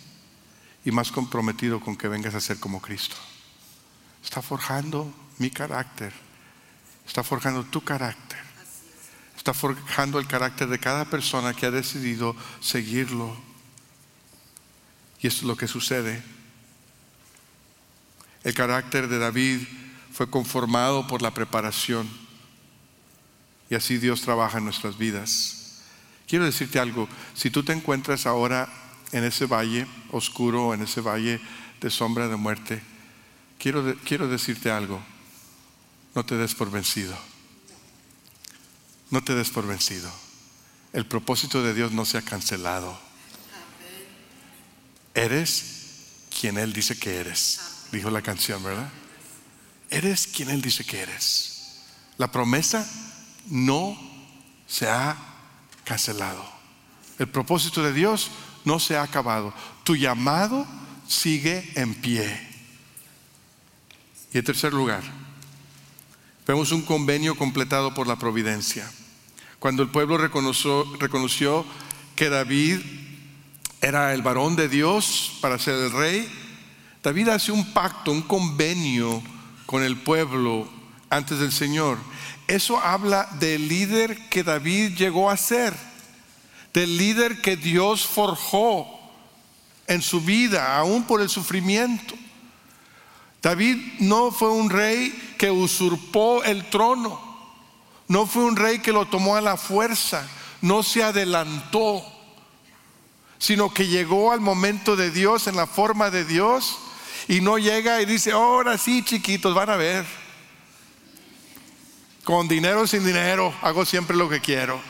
[0.84, 3.16] y más comprometido con que vengas a ser como Cristo.
[4.22, 6.12] Está forjando mi carácter.
[7.06, 8.43] Está forjando tu carácter
[9.44, 13.36] está forjando el carácter de cada persona que ha decidido seguirlo.
[15.20, 16.22] Y esto es lo que sucede.
[18.42, 19.60] El carácter de David
[20.14, 22.08] fue conformado por la preparación.
[23.68, 25.82] Y así Dios trabaja en nuestras vidas.
[26.26, 28.72] Quiero decirte algo, si tú te encuentras ahora
[29.12, 31.38] en ese valle oscuro, en ese valle
[31.82, 32.82] de sombra de muerte,
[33.58, 35.02] quiero, quiero decirte algo,
[36.14, 37.33] no te des por vencido.
[39.14, 40.10] No te des por vencido.
[40.92, 42.98] El propósito de Dios no se ha cancelado.
[45.14, 47.60] Eres quien Él dice que eres,
[47.92, 48.90] dijo la canción, ¿verdad?
[49.88, 51.84] Eres quien Él dice que eres.
[52.18, 52.90] La promesa
[53.46, 53.96] no
[54.66, 55.16] se ha
[55.84, 56.44] cancelado.
[57.20, 58.32] El propósito de Dios
[58.64, 59.54] no se ha acabado.
[59.84, 60.66] Tu llamado
[61.06, 62.48] sigue en pie.
[64.32, 65.04] Y en tercer lugar,
[66.48, 68.90] vemos un convenio completado por la providencia.
[69.64, 71.64] Cuando el pueblo reconoció,
[72.14, 72.80] que David
[73.80, 76.30] era el varón de Dios para ser el rey,
[77.02, 79.22] David hace un pacto, un convenio
[79.64, 80.68] con el pueblo
[81.08, 81.96] antes del Señor.
[82.46, 85.72] Eso habla del líder que David llegó a ser,
[86.74, 88.86] del líder que Dios forjó
[89.86, 92.14] en su vida, aún por el sufrimiento.
[93.40, 97.33] David no fue un rey que usurpó el trono.
[98.08, 100.28] No fue un rey que lo tomó a la fuerza,
[100.60, 102.02] no se adelantó,
[103.38, 106.78] sino que llegó al momento de Dios en la forma de Dios
[107.28, 110.04] y no llega y dice, ahora sí chiquitos, van a ver.
[112.24, 114.80] Con dinero o sin dinero, hago siempre lo que quiero.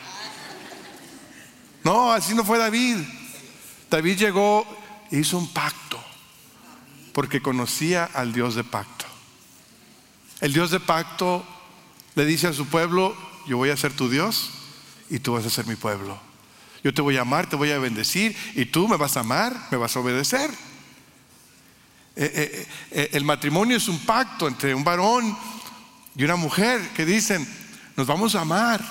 [1.83, 2.97] No, así no fue David.
[3.89, 4.65] David llegó
[5.11, 6.03] e hizo un pacto,
[7.13, 9.05] porque conocía al Dios de pacto.
[10.41, 11.45] El Dios de pacto
[12.15, 14.49] le dice a su pueblo, yo voy a ser tu Dios
[15.09, 16.19] y tú vas a ser mi pueblo.
[16.83, 19.55] Yo te voy a amar, te voy a bendecir y tú me vas a amar,
[19.71, 20.49] me vas a obedecer.
[22.15, 25.37] Eh, eh, eh, el matrimonio es un pacto entre un varón
[26.15, 27.45] y una mujer que dicen,
[27.97, 28.81] nos vamos a amar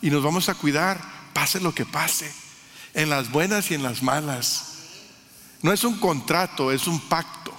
[0.00, 1.00] y nos vamos a cuidar,
[1.34, 2.32] pase lo que pase,
[2.94, 4.66] en las buenas y en las malas.
[5.62, 7.52] No es un contrato, es un pacto,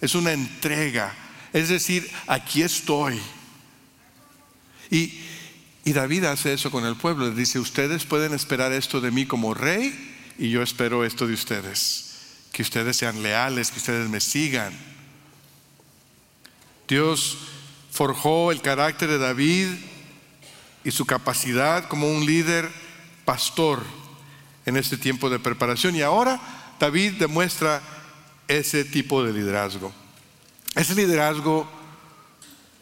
[0.00, 1.14] es una entrega.
[1.52, 3.20] Es decir, aquí estoy
[4.90, 5.22] y,
[5.84, 7.30] David hace eso con el pueblo.
[7.30, 12.16] Dice, ustedes pueden esperar esto de mí como rey y yo espero esto de ustedes.
[12.52, 14.72] Que ustedes sean leales, que ustedes me sigan.
[16.88, 17.38] Dios
[17.92, 19.68] forjó el carácter de David
[20.84, 22.68] y su capacidad como un líder
[23.24, 23.82] pastor
[24.66, 25.94] en este tiempo de preparación.
[25.94, 26.40] Y ahora
[26.78, 27.80] David demuestra
[28.48, 29.92] ese tipo de liderazgo.
[30.74, 31.68] Ese liderazgo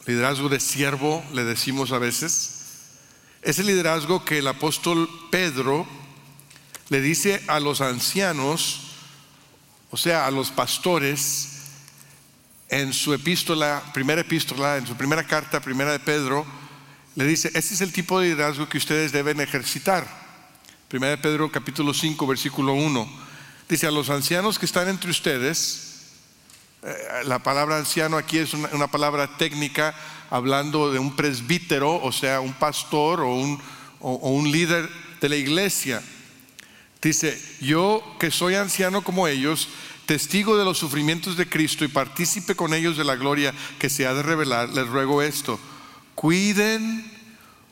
[0.07, 2.50] liderazgo de siervo, le decimos a veces,
[3.42, 5.86] es el liderazgo que el apóstol Pedro
[6.88, 8.80] le dice a los ancianos,
[9.90, 11.50] o sea, a los pastores,
[12.68, 16.44] en su epístola, primera epístola, en su primera carta, primera de Pedro,
[17.14, 20.07] le dice, este es el tipo de liderazgo que ustedes deben ejercitar.
[20.88, 23.09] Primera de Pedro capítulo 5, versículo 1.
[23.68, 25.84] Dice, a los ancianos que están entre ustedes,
[27.24, 29.95] la palabra anciano aquí es una, palabra técnica
[30.30, 33.61] hablando de un presbítero, o sea, un pastor o un,
[34.01, 34.89] o un líder
[35.20, 36.03] de la iglesia.
[37.01, 39.68] Dice, yo que soy anciano como ellos,
[40.07, 44.07] testigo de los sufrimientos de Cristo y partícipe con ellos de la gloria que se
[44.07, 45.59] ha de revelar, les ruego esto,
[46.14, 47.11] cuiden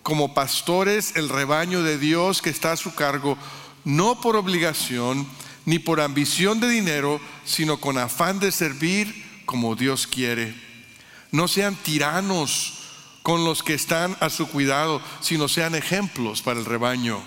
[0.02, 3.36] como pastores el rebaño de Dios que está a su cargo,
[3.84, 5.26] no por obligación
[5.64, 10.54] ni por ambición de dinero, sino con afán de servir como Dios quiere.
[11.30, 12.78] No sean tiranos
[13.22, 17.22] con los que están a su cuidado, sino sean ejemplos para el rebaño.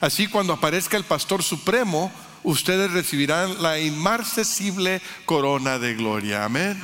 [0.00, 2.12] Así cuando aparezca el pastor supremo,
[2.44, 6.44] ustedes recibirán la inmarcesible corona de gloria.
[6.44, 6.80] Amén.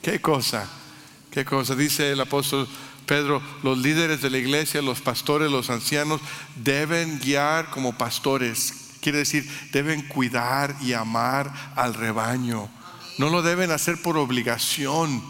[0.00, 0.68] ¿Qué cosa?
[1.30, 1.74] ¿Qué cosa?
[1.76, 2.66] Dice el apóstol
[3.06, 6.20] Pedro, los líderes de la iglesia, los pastores, los ancianos,
[6.56, 8.81] deben guiar como pastores.
[9.02, 12.70] Quiere decir, deben cuidar y amar al rebaño.
[13.18, 15.20] No lo deben hacer por obligación.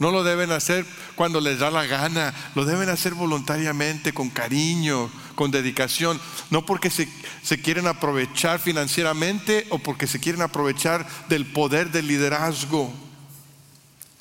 [0.00, 0.84] No lo deben hacer
[1.14, 2.34] cuando les da la gana.
[2.56, 6.20] Lo deben hacer voluntariamente, con cariño, con dedicación.
[6.50, 7.08] No porque se,
[7.44, 12.92] se quieren aprovechar financieramente o porque se quieren aprovechar del poder del liderazgo.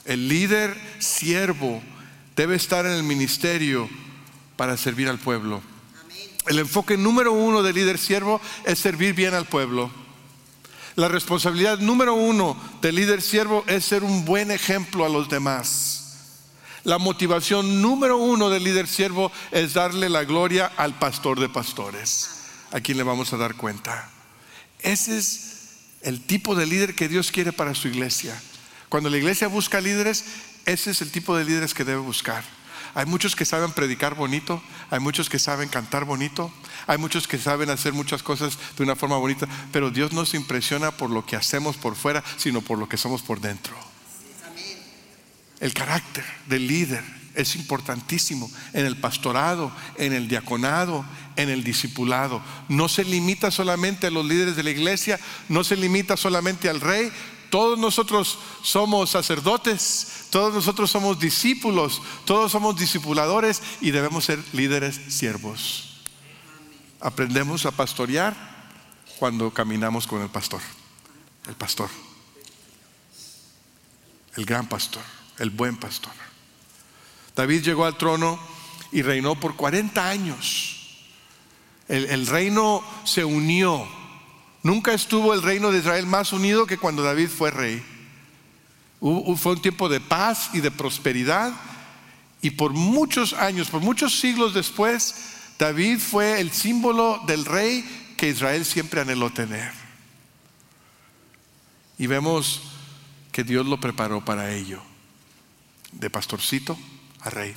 [0.05, 1.81] El líder siervo
[2.35, 3.89] debe estar en el ministerio
[4.55, 5.59] para servir al pueblo.
[6.49, 9.91] El enfoque número uno del líder siervo es servir bien al pueblo.
[10.95, 16.17] La responsabilidad número uno del líder siervo es ser un buen ejemplo a los demás.
[16.83, 22.31] La motivación número uno del líder siervo es darle la gloria al pastor de pastores,
[22.71, 24.09] a quien le vamos a dar cuenta.
[24.79, 25.67] Ese es
[26.01, 28.41] el tipo de líder que Dios quiere para su iglesia.
[28.89, 30.25] Cuando la iglesia busca líderes,
[30.65, 32.43] ese es el tipo de líderes que debe buscar.
[32.93, 36.51] Hay muchos que saben predicar bonito, hay muchos que saben cantar bonito,
[36.87, 40.37] hay muchos que saben hacer muchas cosas de una forma bonita, pero Dios no se
[40.37, 43.75] impresiona por lo que hacemos por fuera, sino por lo que somos por dentro.
[45.59, 47.03] El carácter del líder
[47.35, 52.41] es importantísimo en el pastorado, en el diaconado, en el discipulado.
[52.67, 56.81] No se limita solamente a los líderes de la iglesia, no se limita solamente al
[56.81, 57.11] rey,
[57.49, 64.95] todos nosotros somos sacerdotes, todos nosotros somos discípulos, todos somos discipuladores y debemos ser líderes
[65.09, 66.01] siervos.
[66.99, 68.35] Aprendemos a pastorear
[69.17, 70.61] cuando caminamos con el pastor,
[71.47, 71.89] el pastor,
[74.35, 75.03] el gran pastor,
[75.37, 76.13] el buen pastor.
[77.35, 78.39] David llegó al trono
[78.91, 80.75] y reinó por 40 años.
[81.87, 83.98] El, el reino se unió
[84.61, 87.83] Nunca estuvo el reino de Israel más unido que cuando David fue rey.
[88.99, 91.53] fue un tiempo de paz y de prosperidad.
[92.41, 95.15] Y por muchos años, por muchos siglos después,
[95.57, 99.71] David fue el símbolo del rey que Israel siempre anheló tener.
[101.97, 102.61] Y vemos
[103.31, 104.81] que Dios lo preparó para ello,
[105.91, 106.77] de pastorcito
[107.21, 107.55] a rey.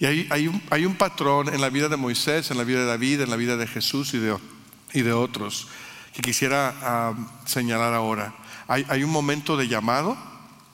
[0.00, 2.86] Y hay, un, hay un patrón en la vida de Moisés, en la vida de
[2.86, 4.36] David, en la vida de Jesús y de
[4.92, 5.68] y de otros
[6.12, 7.14] que quisiera ah,
[7.46, 8.34] señalar ahora.
[8.68, 10.16] Hay, hay un momento de llamado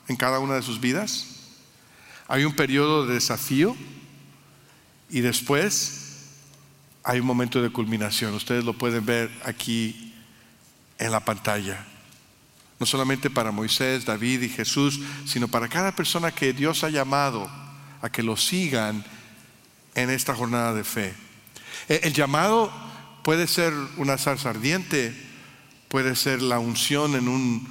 [0.08, 1.26] en cada una de sus vidas,
[2.26, 3.76] hay un periodo de desafío
[5.08, 6.08] y después
[7.04, 8.34] hay un momento de culminación.
[8.34, 10.14] Ustedes lo pueden ver aquí
[10.98, 11.86] en la pantalla.
[12.78, 17.50] No solamente para Moisés, David y Jesús, sino para cada persona que Dios ha llamado
[18.02, 19.04] a que lo sigan
[19.94, 21.14] en esta jornada de fe.
[21.88, 22.70] El llamado
[23.28, 25.14] Puede ser una salsa ardiente,
[25.88, 27.68] puede ser la unción en, un,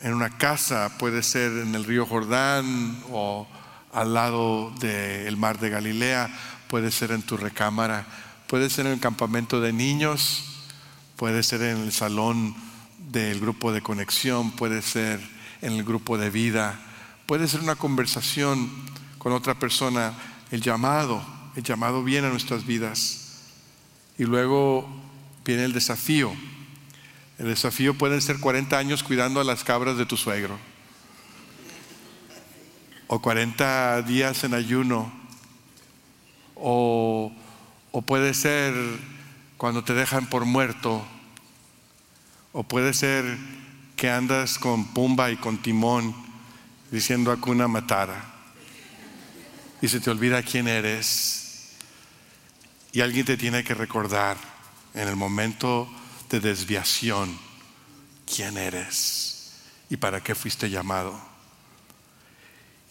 [0.00, 3.48] en una casa, puede ser en el río Jordán o
[3.92, 6.32] al lado del mar de Galilea,
[6.68, 8.06] puede ser en tu recámara,
[8.46, 10.44] puede ser en el campamento de niños,
[11.16, 12.54] puede ser en el salón
[13.10, 15.18] del grupo de conexión, puede ser
[15.60, 16.78] en el grupo de vida,
[17.26, 18.70] puede ser una conversación
[19.18, 20.12] con otra persona,
[20.52, 21.20] el llamado,
[21.56, 23.23] el llamado viene a nuestras vidas.
[24.18, 24.86] Y luego
[25.44, 26.32] viene el desafío.
[27.38, 30.58] El desafío pueden ser 40 años cuidando a las cabras de tu suegro.
[33.08, 35.12] O 40 días en ayuno.
[36.54, 37.32] O,
[37.90, 38.72] o puede ser
[39.56, 41.04] cuando te dejan por muerto.
[42.52, 43.24] O puede ser
[43.96, 46.14] que andas con pumba y con timón
[46.92, 48.24] diciendo a Cuna Matara.
[49.82, 51.43] Y se te olvida quién eres
[52.94, 54.36] y alguien te tiene que recordar
[54.94, 55.92] en el momento
[56.30, 57.36] de desviación
[58.24, 59.52] quién eres
[59.90, 61.20] y para qué fuiste llamado.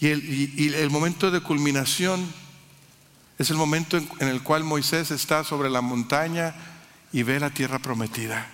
[0.02, 0.10] Y
[0.74, 2.22] el, momento de culminación
[3.40, 6.54] es el momento en, en el cual Moisés está sobre la montaña
[7.14, 8.46] y ve la tierra prometida.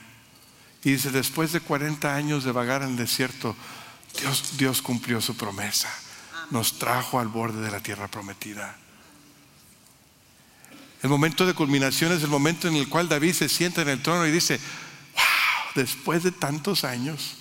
[0.83, 3.55] Y dice, después de 40 años de vagar en el desierto,
[4.21, 5.89] Dios, Dios cumplió su promesa.
[6.51, 8.77] Nos trajo al borde de la tierra prometida.
[11.01, 14.01] El momento de culminación es el momento en el cual David se sienta en el
[14.01, 14.59] trono y dice,
[15.15, 17.37] wow, después de tantos años,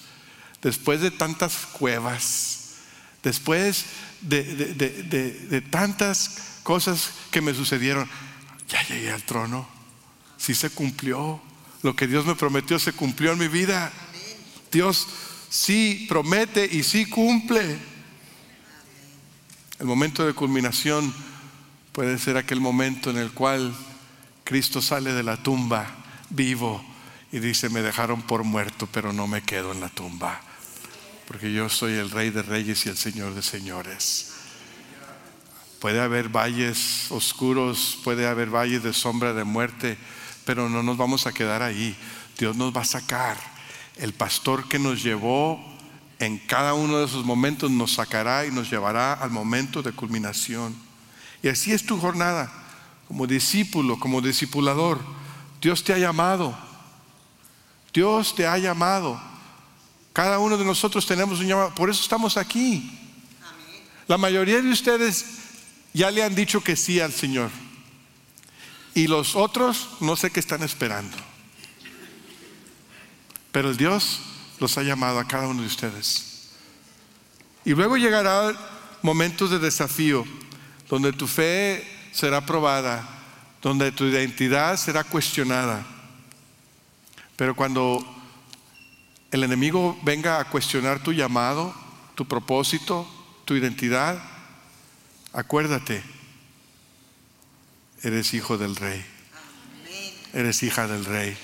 [0.62, 2.76] después de tantas cuevas,
[3.22, 3.86] después
[4.20, 8.08] de, tantas cosas que me sucedieron,
[8.68, 9.68] ya llegué al trono,
[10.36, 11.42] sí se cumplió,
[11.82, 13.92] lo que Dios me prometió se cumplió en mi vida.
[14.72, 15.06] Dios
[15.48, 17.78] sí promete y sí cumple.
[19.78, 21.14] El momento de culminación
[21.98, 23.74] puede ser aquel momento en el cual
[24.44, 25.84] Cristo sale de la tumba
[26.30, 26.80] vivo
[27.32, 30.40] y dice, me dejaron por muerto, pero no me quedo en la tumba,
[31.26, 34.32] porque yo soy el rey de reyes y el señor de señores.
[35.80, 39.98] Puede haber valles oscuros, puede haber valles de sombra de muerte,
[40.44, 41.96] pero no nos vamos a quedar ahí.
[42.38, 43.36] Dios nos va a sacar.
[43.96, 45.60] El pastor que nos llevó
[46.20, 50.86] en cada uno de esos momentos nos sacará y nos llevará al momento de culminación.
[51.42, 52.50] Y así es tu jornada,
[53.06, 54.98] como discípulo, como discipulador.
[55.60, 56.56] Dios te ha llamado.
[57.92, 59.20] Dios te ha llamado.
[60.12, 61.74] Cada uno de nosotros tenemos un llamado.
[61.74, 62.98] Por eso estamos aquí.
[64.06, 65.24] La mayoría de ustedes
[65.92, 67.50] ya le han dicho que sí al Señor.
[68.94, 71.16] Y los otros no sé qué están esperando.
[73.52, 74.20] Pero el Dios
[74.60, 76.50] los ha llamado a cada uno de ustedes.
[77.64, 78.52] Y luego llegará
[79.02, 80.24] momentos de desafío,
[80.88, 83.06] donde tu fe será probada,
[83.62, 85.84] donde tu identidad será cuestionada.
[87.36, 88.04] Pero cuando
[89.30, 91.74] el enemigo venga a cuestionar tu llamado,
[92.14, 93.06] tu propósito,
[93.44, 94.20] tu identidad,
[95.32, 96.02] acuérdate,
[98.02, 99.04] eres hijo del rey,
[100.32, 101.36] eres hija del rey.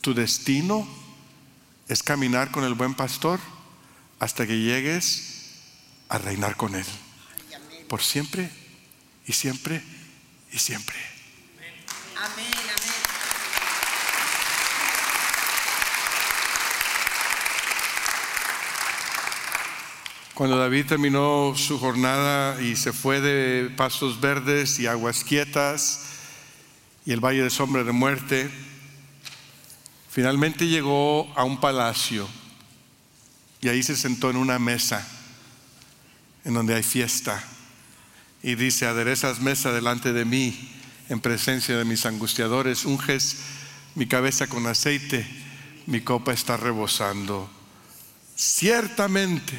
[0.00, 0.86] Tu destino
[1.88, 3.40] es caminar con el buen pastor
[4.18, 5.60] hasta que llegues
[6.08, 6.86] a reinar con él.
[7.94, 8.50] Por siempre
[9.24, 9.80] y siempre
[10.50, 10.96] y siempre.
[12.16, 12.92] Amén, amén.
[20.34, 26.00] Cuando David terminó su jornada y se fue de pastos verdes y aguas quietas
[27.06, 28.50] y el valle de sombra de muerte,
[30.10, 32.28] Finalmente llegó a un palacio
[33.60, 35.06] y ahí se sentó en una mesa
[36.44, 37.53] en donde hay fiesta.
[38.44, 40.70] Y dice, aderezas mesa delante de mí
[41.08, 43.38] en presencia de mis angustiadores, unges
[43.94, 45.26] mi cabeza con aceite,
[45.86, 47.48] mi copa está rebosando.
[48.36, 49.58] Ciertamente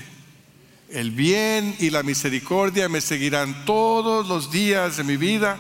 [0.90, 5.58] el bien y la misericordia me seguirán todos los días de mi vida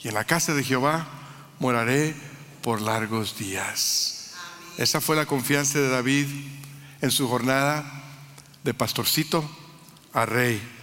[0.00, 1.08] y en la casa de Jehová
[1.58, 2.14] moraré
[2.62, 4.34] por largos días.
[4.76, 6.26] Esa fue la confianza de David
[7.00, 7.84] en su jornada
[8.62, 9.44] de pastorcito
[10.12, 10.77] a rey.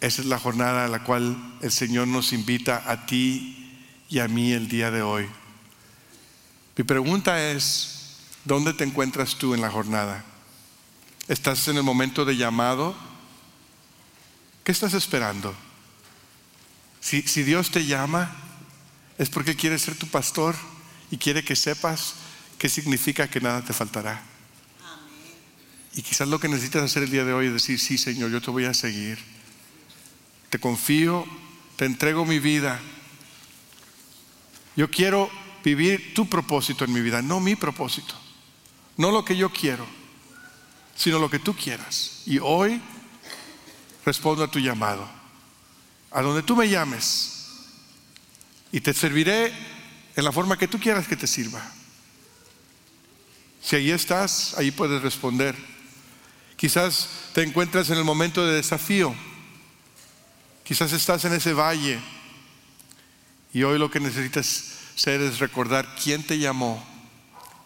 [0.00, 3.76] Esa es la jornada a la cual el Señor nos invita a ti
[4.08, 5.28] y a mí el día de hoy.
[6.76, 10.24] Mi pregunta es, ¿dónde te encuentras tú en la jornada?
[11.28, 12.96] ¿Estás en el momento de llamado?
[14.64, 15.54] ¿Qué estás esperando?
[17.00, 18.34] Si, si Dios te llama,
[19.18, 20.56] es porque quiere ser tu pastor
[21.10, 22.14] y quiere que sepas
[22.58, 24.22] qué significa que nada te faltará.
[25.94, 28.40] Y quizás lo que necesitas hacer el día de hoy es decir, sí Señor, yo
[28.40, 29.18] te voy a seguir.
[30.50, 31.24] Te confío,
[31.76, 32.80] te entrego mi vida.
[34.76, 35.30] Yo quiero
[35.64, 38.14] vivir tu propósito en mi vida, no mi propósito.
[38.96, 39.86] No lo que yo quiero,
[40.94, 42.22] sino lo que tú quieras.
[42.26, 42.80] Y hoy
[44.04, 45.08] respondo a tu llamado.
[46.10, 47.40] A donde tú me llames,
[48.72, 49.52] y te serviré
[50.16, 51.62] en la forma que tú quieras que te sirva.
[53.62, 55.54] Si ahí estás, ahí puedes responder.
[56.56, 59.14] Quizás te encuentras en el momento de desafío.
[60.70, 61.98] Quizás estás en ese valle
[63.52, 66.80] y hoy lo que necesitas ser es recordar quién te llamó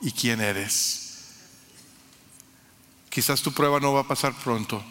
[0.01, 1.27] y quién eres.
[3.11, 4.83] Quizás tu prueba no va a pasar pronto.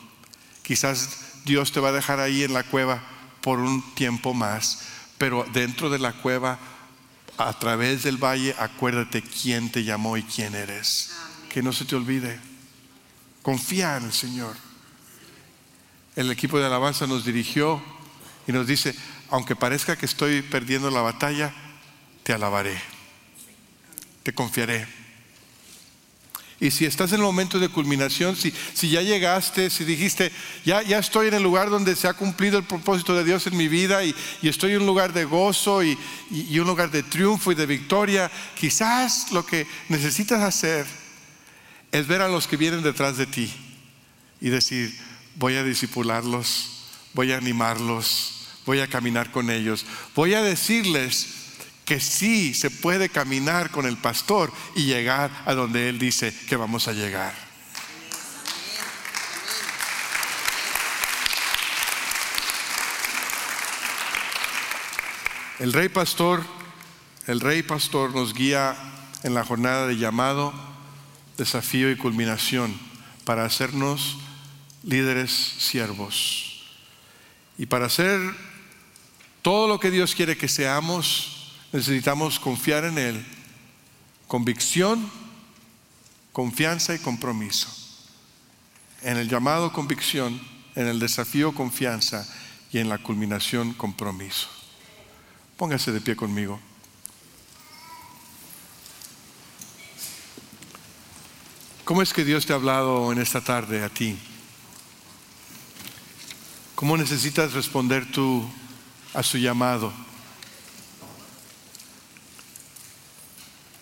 [0.62, 3.02] Quizás Dios te va a dejar ahí en la cueva
[3.42, 4.84] por un tiempo más
[5.18, 6.60] pero dentro de la cueva,
[7.40, 11.16] a través del valle, acuérdate quién te llamó y quién eres.
[11.50, 12.40] Que no se te olvide.
[13.42, 14.56] Confía en el Señor.
[16.16, 17.82] El equipo de alabanza nos dirigió
[18.48, 18.96] y nos dice,
[19.30, 21.54] aunque parezca que estoy perdiendo la batalla,
[22.24, 22.80] te alabaré,
[24.24, 24.88] te confiaré.
[26.60, 30.32] Y si estás en el momento de culminación, si, si ya llegaste, si dijiste,
[30.64, 33.58] ya, ya estoy en el lugar donde se ha cumplido el propósito de Dios en
[33.58, 35.98] mi vida y, estoy en un lugar de gozo y,
[36.32, 40.86] y, un lugar de triunfo y de victoria, quizás lo que necesitas hacer
[41.92, 43.54] es ver a los que vienen detrás de ti
[44.40, 44.98] y decir,
[45.36, 46.73] voy a disipularlos,
[47.14, 49.86] voy a animarlos, voy a caminar con ellos,
[50.16, 51.44] voy a decirles
[51.86, 56.56] que sí se puede caminar con el pastor y llegar a donde Él dice que
[56.56, 57.34] vamos a llegar.
[65.60, 66.44] El rey pastor,
[67.28, 68.76] el rey pastor nos guía
[69.24, 70.54] en la jornada de llamado,
[71.38, 72.78] desafío y culminación
[73.24, 74.18] para hacernos
[74.84, 76.53] líderes siervos.
[77.58, 78.20] Y para hacer
[79.42, 83.26] todo lo que Dios quiere que seamos, necesitamos confiar en Él.
[84.28, 85.10] Convicción,
[86.32, 87.70] confianza y compromiso.
[89.02, 90.42] En el llamado convicción,
[90.76, 92.28] en el desafío confianza
[92.72, 94.48] y en la culminación compromiso.
[95.58, 96.60] Póngase de pie conmigo.
[101.84, 104.18] ¿Cómo es que Dios te ha hablado en esta tarde a ti?
[106.76, 108.50] ¿Cómo necesitas responder tú
[109.14, 109.94] a su llamado?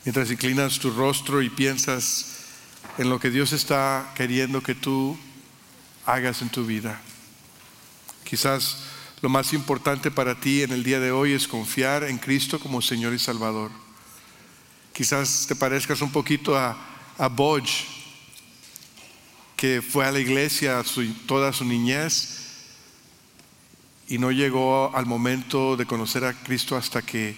[0.06, 2.38] Mientras inclinas tu rostro y piensas
[2.98, 5.18] en lo que Dios está queriendo que tú
[6.06, 7.02] hagas en tu vida.
[8.24, 8.78] Quizás
[9.22, 12.82] lo más importante para ti en el día de hoy es confiar en Cristo como
[12.82, 13.72] Señor y Salvador.
[14.94, 17.86] Quizás te parezcas un poquito a a Bodge,
[19.56, 20.84] que fue a la iglesia
[21.28, 22.41] toda su niñez
[24.12, 27.34] y no llegó al momento de conocer a Cristo hasta que,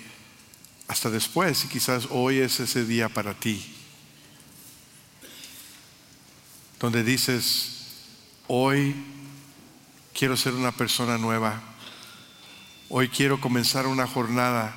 [0.87, 3.63] hasta después, y quizás hoy es ese día para ti,
[6.79, 7.91] donde dices,
[8.47, 8.95] hoy
[10.17, 11.61] quiero ser una persona nueva,
[12.89, 14.75] hoy quiero comenzar una jornada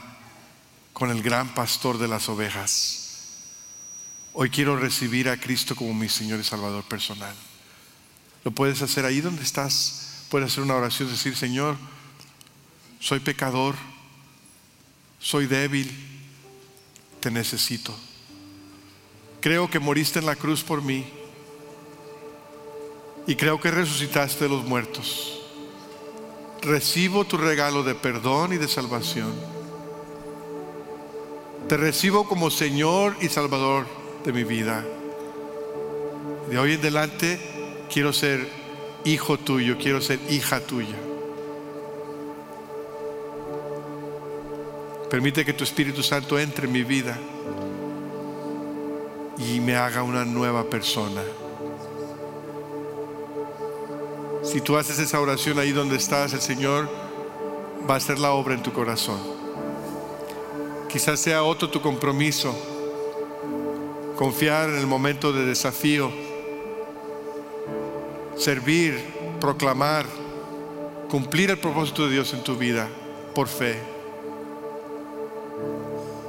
[0.92, 3.38] con el gran pastor de las ovejas.
[4.34, 7.34] Hoy quiero recibir a Cristo como mi Señor y Salvador personal.
[8.44, 10.05] Lo puedes hacer ahí donde estás.
[10.30, 11.76] Puedes hacer una oración, decir, Señor,
[12.98, 13.74] soy pecador,
[15.20, 15.90] soy débil,
[17.20, 17.94] te necesito.
[19.40, 21.06] Creo que moriste en la cruz por mí
[23.26, 25.40] y creo que resucitaste de los muertos.
[26.62, 29.32] Recibo tu regalo de perdón y de salvación.
[31.68, 33.86] Te recibo como Señor y Salvador
[34.24, 34.84] de mi vida.
[36.50, 37.40] De hoy en adelante
[37.92, 38.65] quiero ser
[39.06, 40.96] hijo tuyo, quiero ser hija tuya.
[45.08, 47.16] Permite que tu Espíritu Santo entre en mi vida
[49.38, 51.22] y me haga una nueva persona.
[54.42, 56.88] Si tú haces esa oración ahí donde estás, el Señor
[57.88, 59.20] va a hacer la obra en tu corazón.
[60.88, 62.54] Quizás sea otro tu compromiso
[64.16, 66.10] confiar en el momento de desafío,
[68.46, 69.04] servir,
[69.40, 70.06] proclamar,
[71.10, 72.88] cumplir el propósito de Dios en tu vida
[73.34, 73.76] por fe.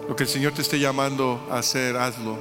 [0.09, 2.39] Lo que el Señor te esté llamando a hacer, hazlo.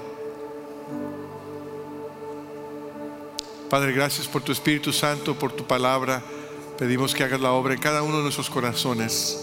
[3.69, 6.23] Padre, gracias por tu Espíritu Santo, por tu palabra.
[6.79, 9.39] Pedimos que hagas la obra en cada uno de nuestros corazones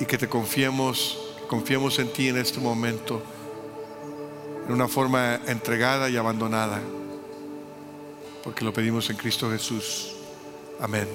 [0.00, 3.22] y que te confiemos, confiemos en ti en este momento
[4.66, 6.80] de una forma entregada y abandonada,
[8.42, 10.12] porque lo pedimos en Cristo Jesús.
[10.80, 11.08] Amén.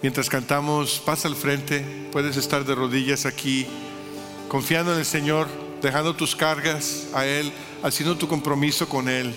[0.00, 3.66] Mientras cantamos, pasa al frente, puedes estar de rodillas aquí,
[4.48, 5.48] confiando en el Señor,
[5.82, 7.52] dejando tus cargas a Él,
[7.82, 9.34] haciendo tu compromiso con Él.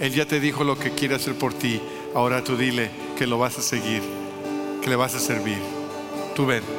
[0.00, 1.80] Él ya te dijo lo que quiere hacer por ti,
[2.14, 4.02] ahora tú dile que lo vas a seguir,
[4.80, 5.58] que le vas a servir.
[6.34, 6.77] Tú ven.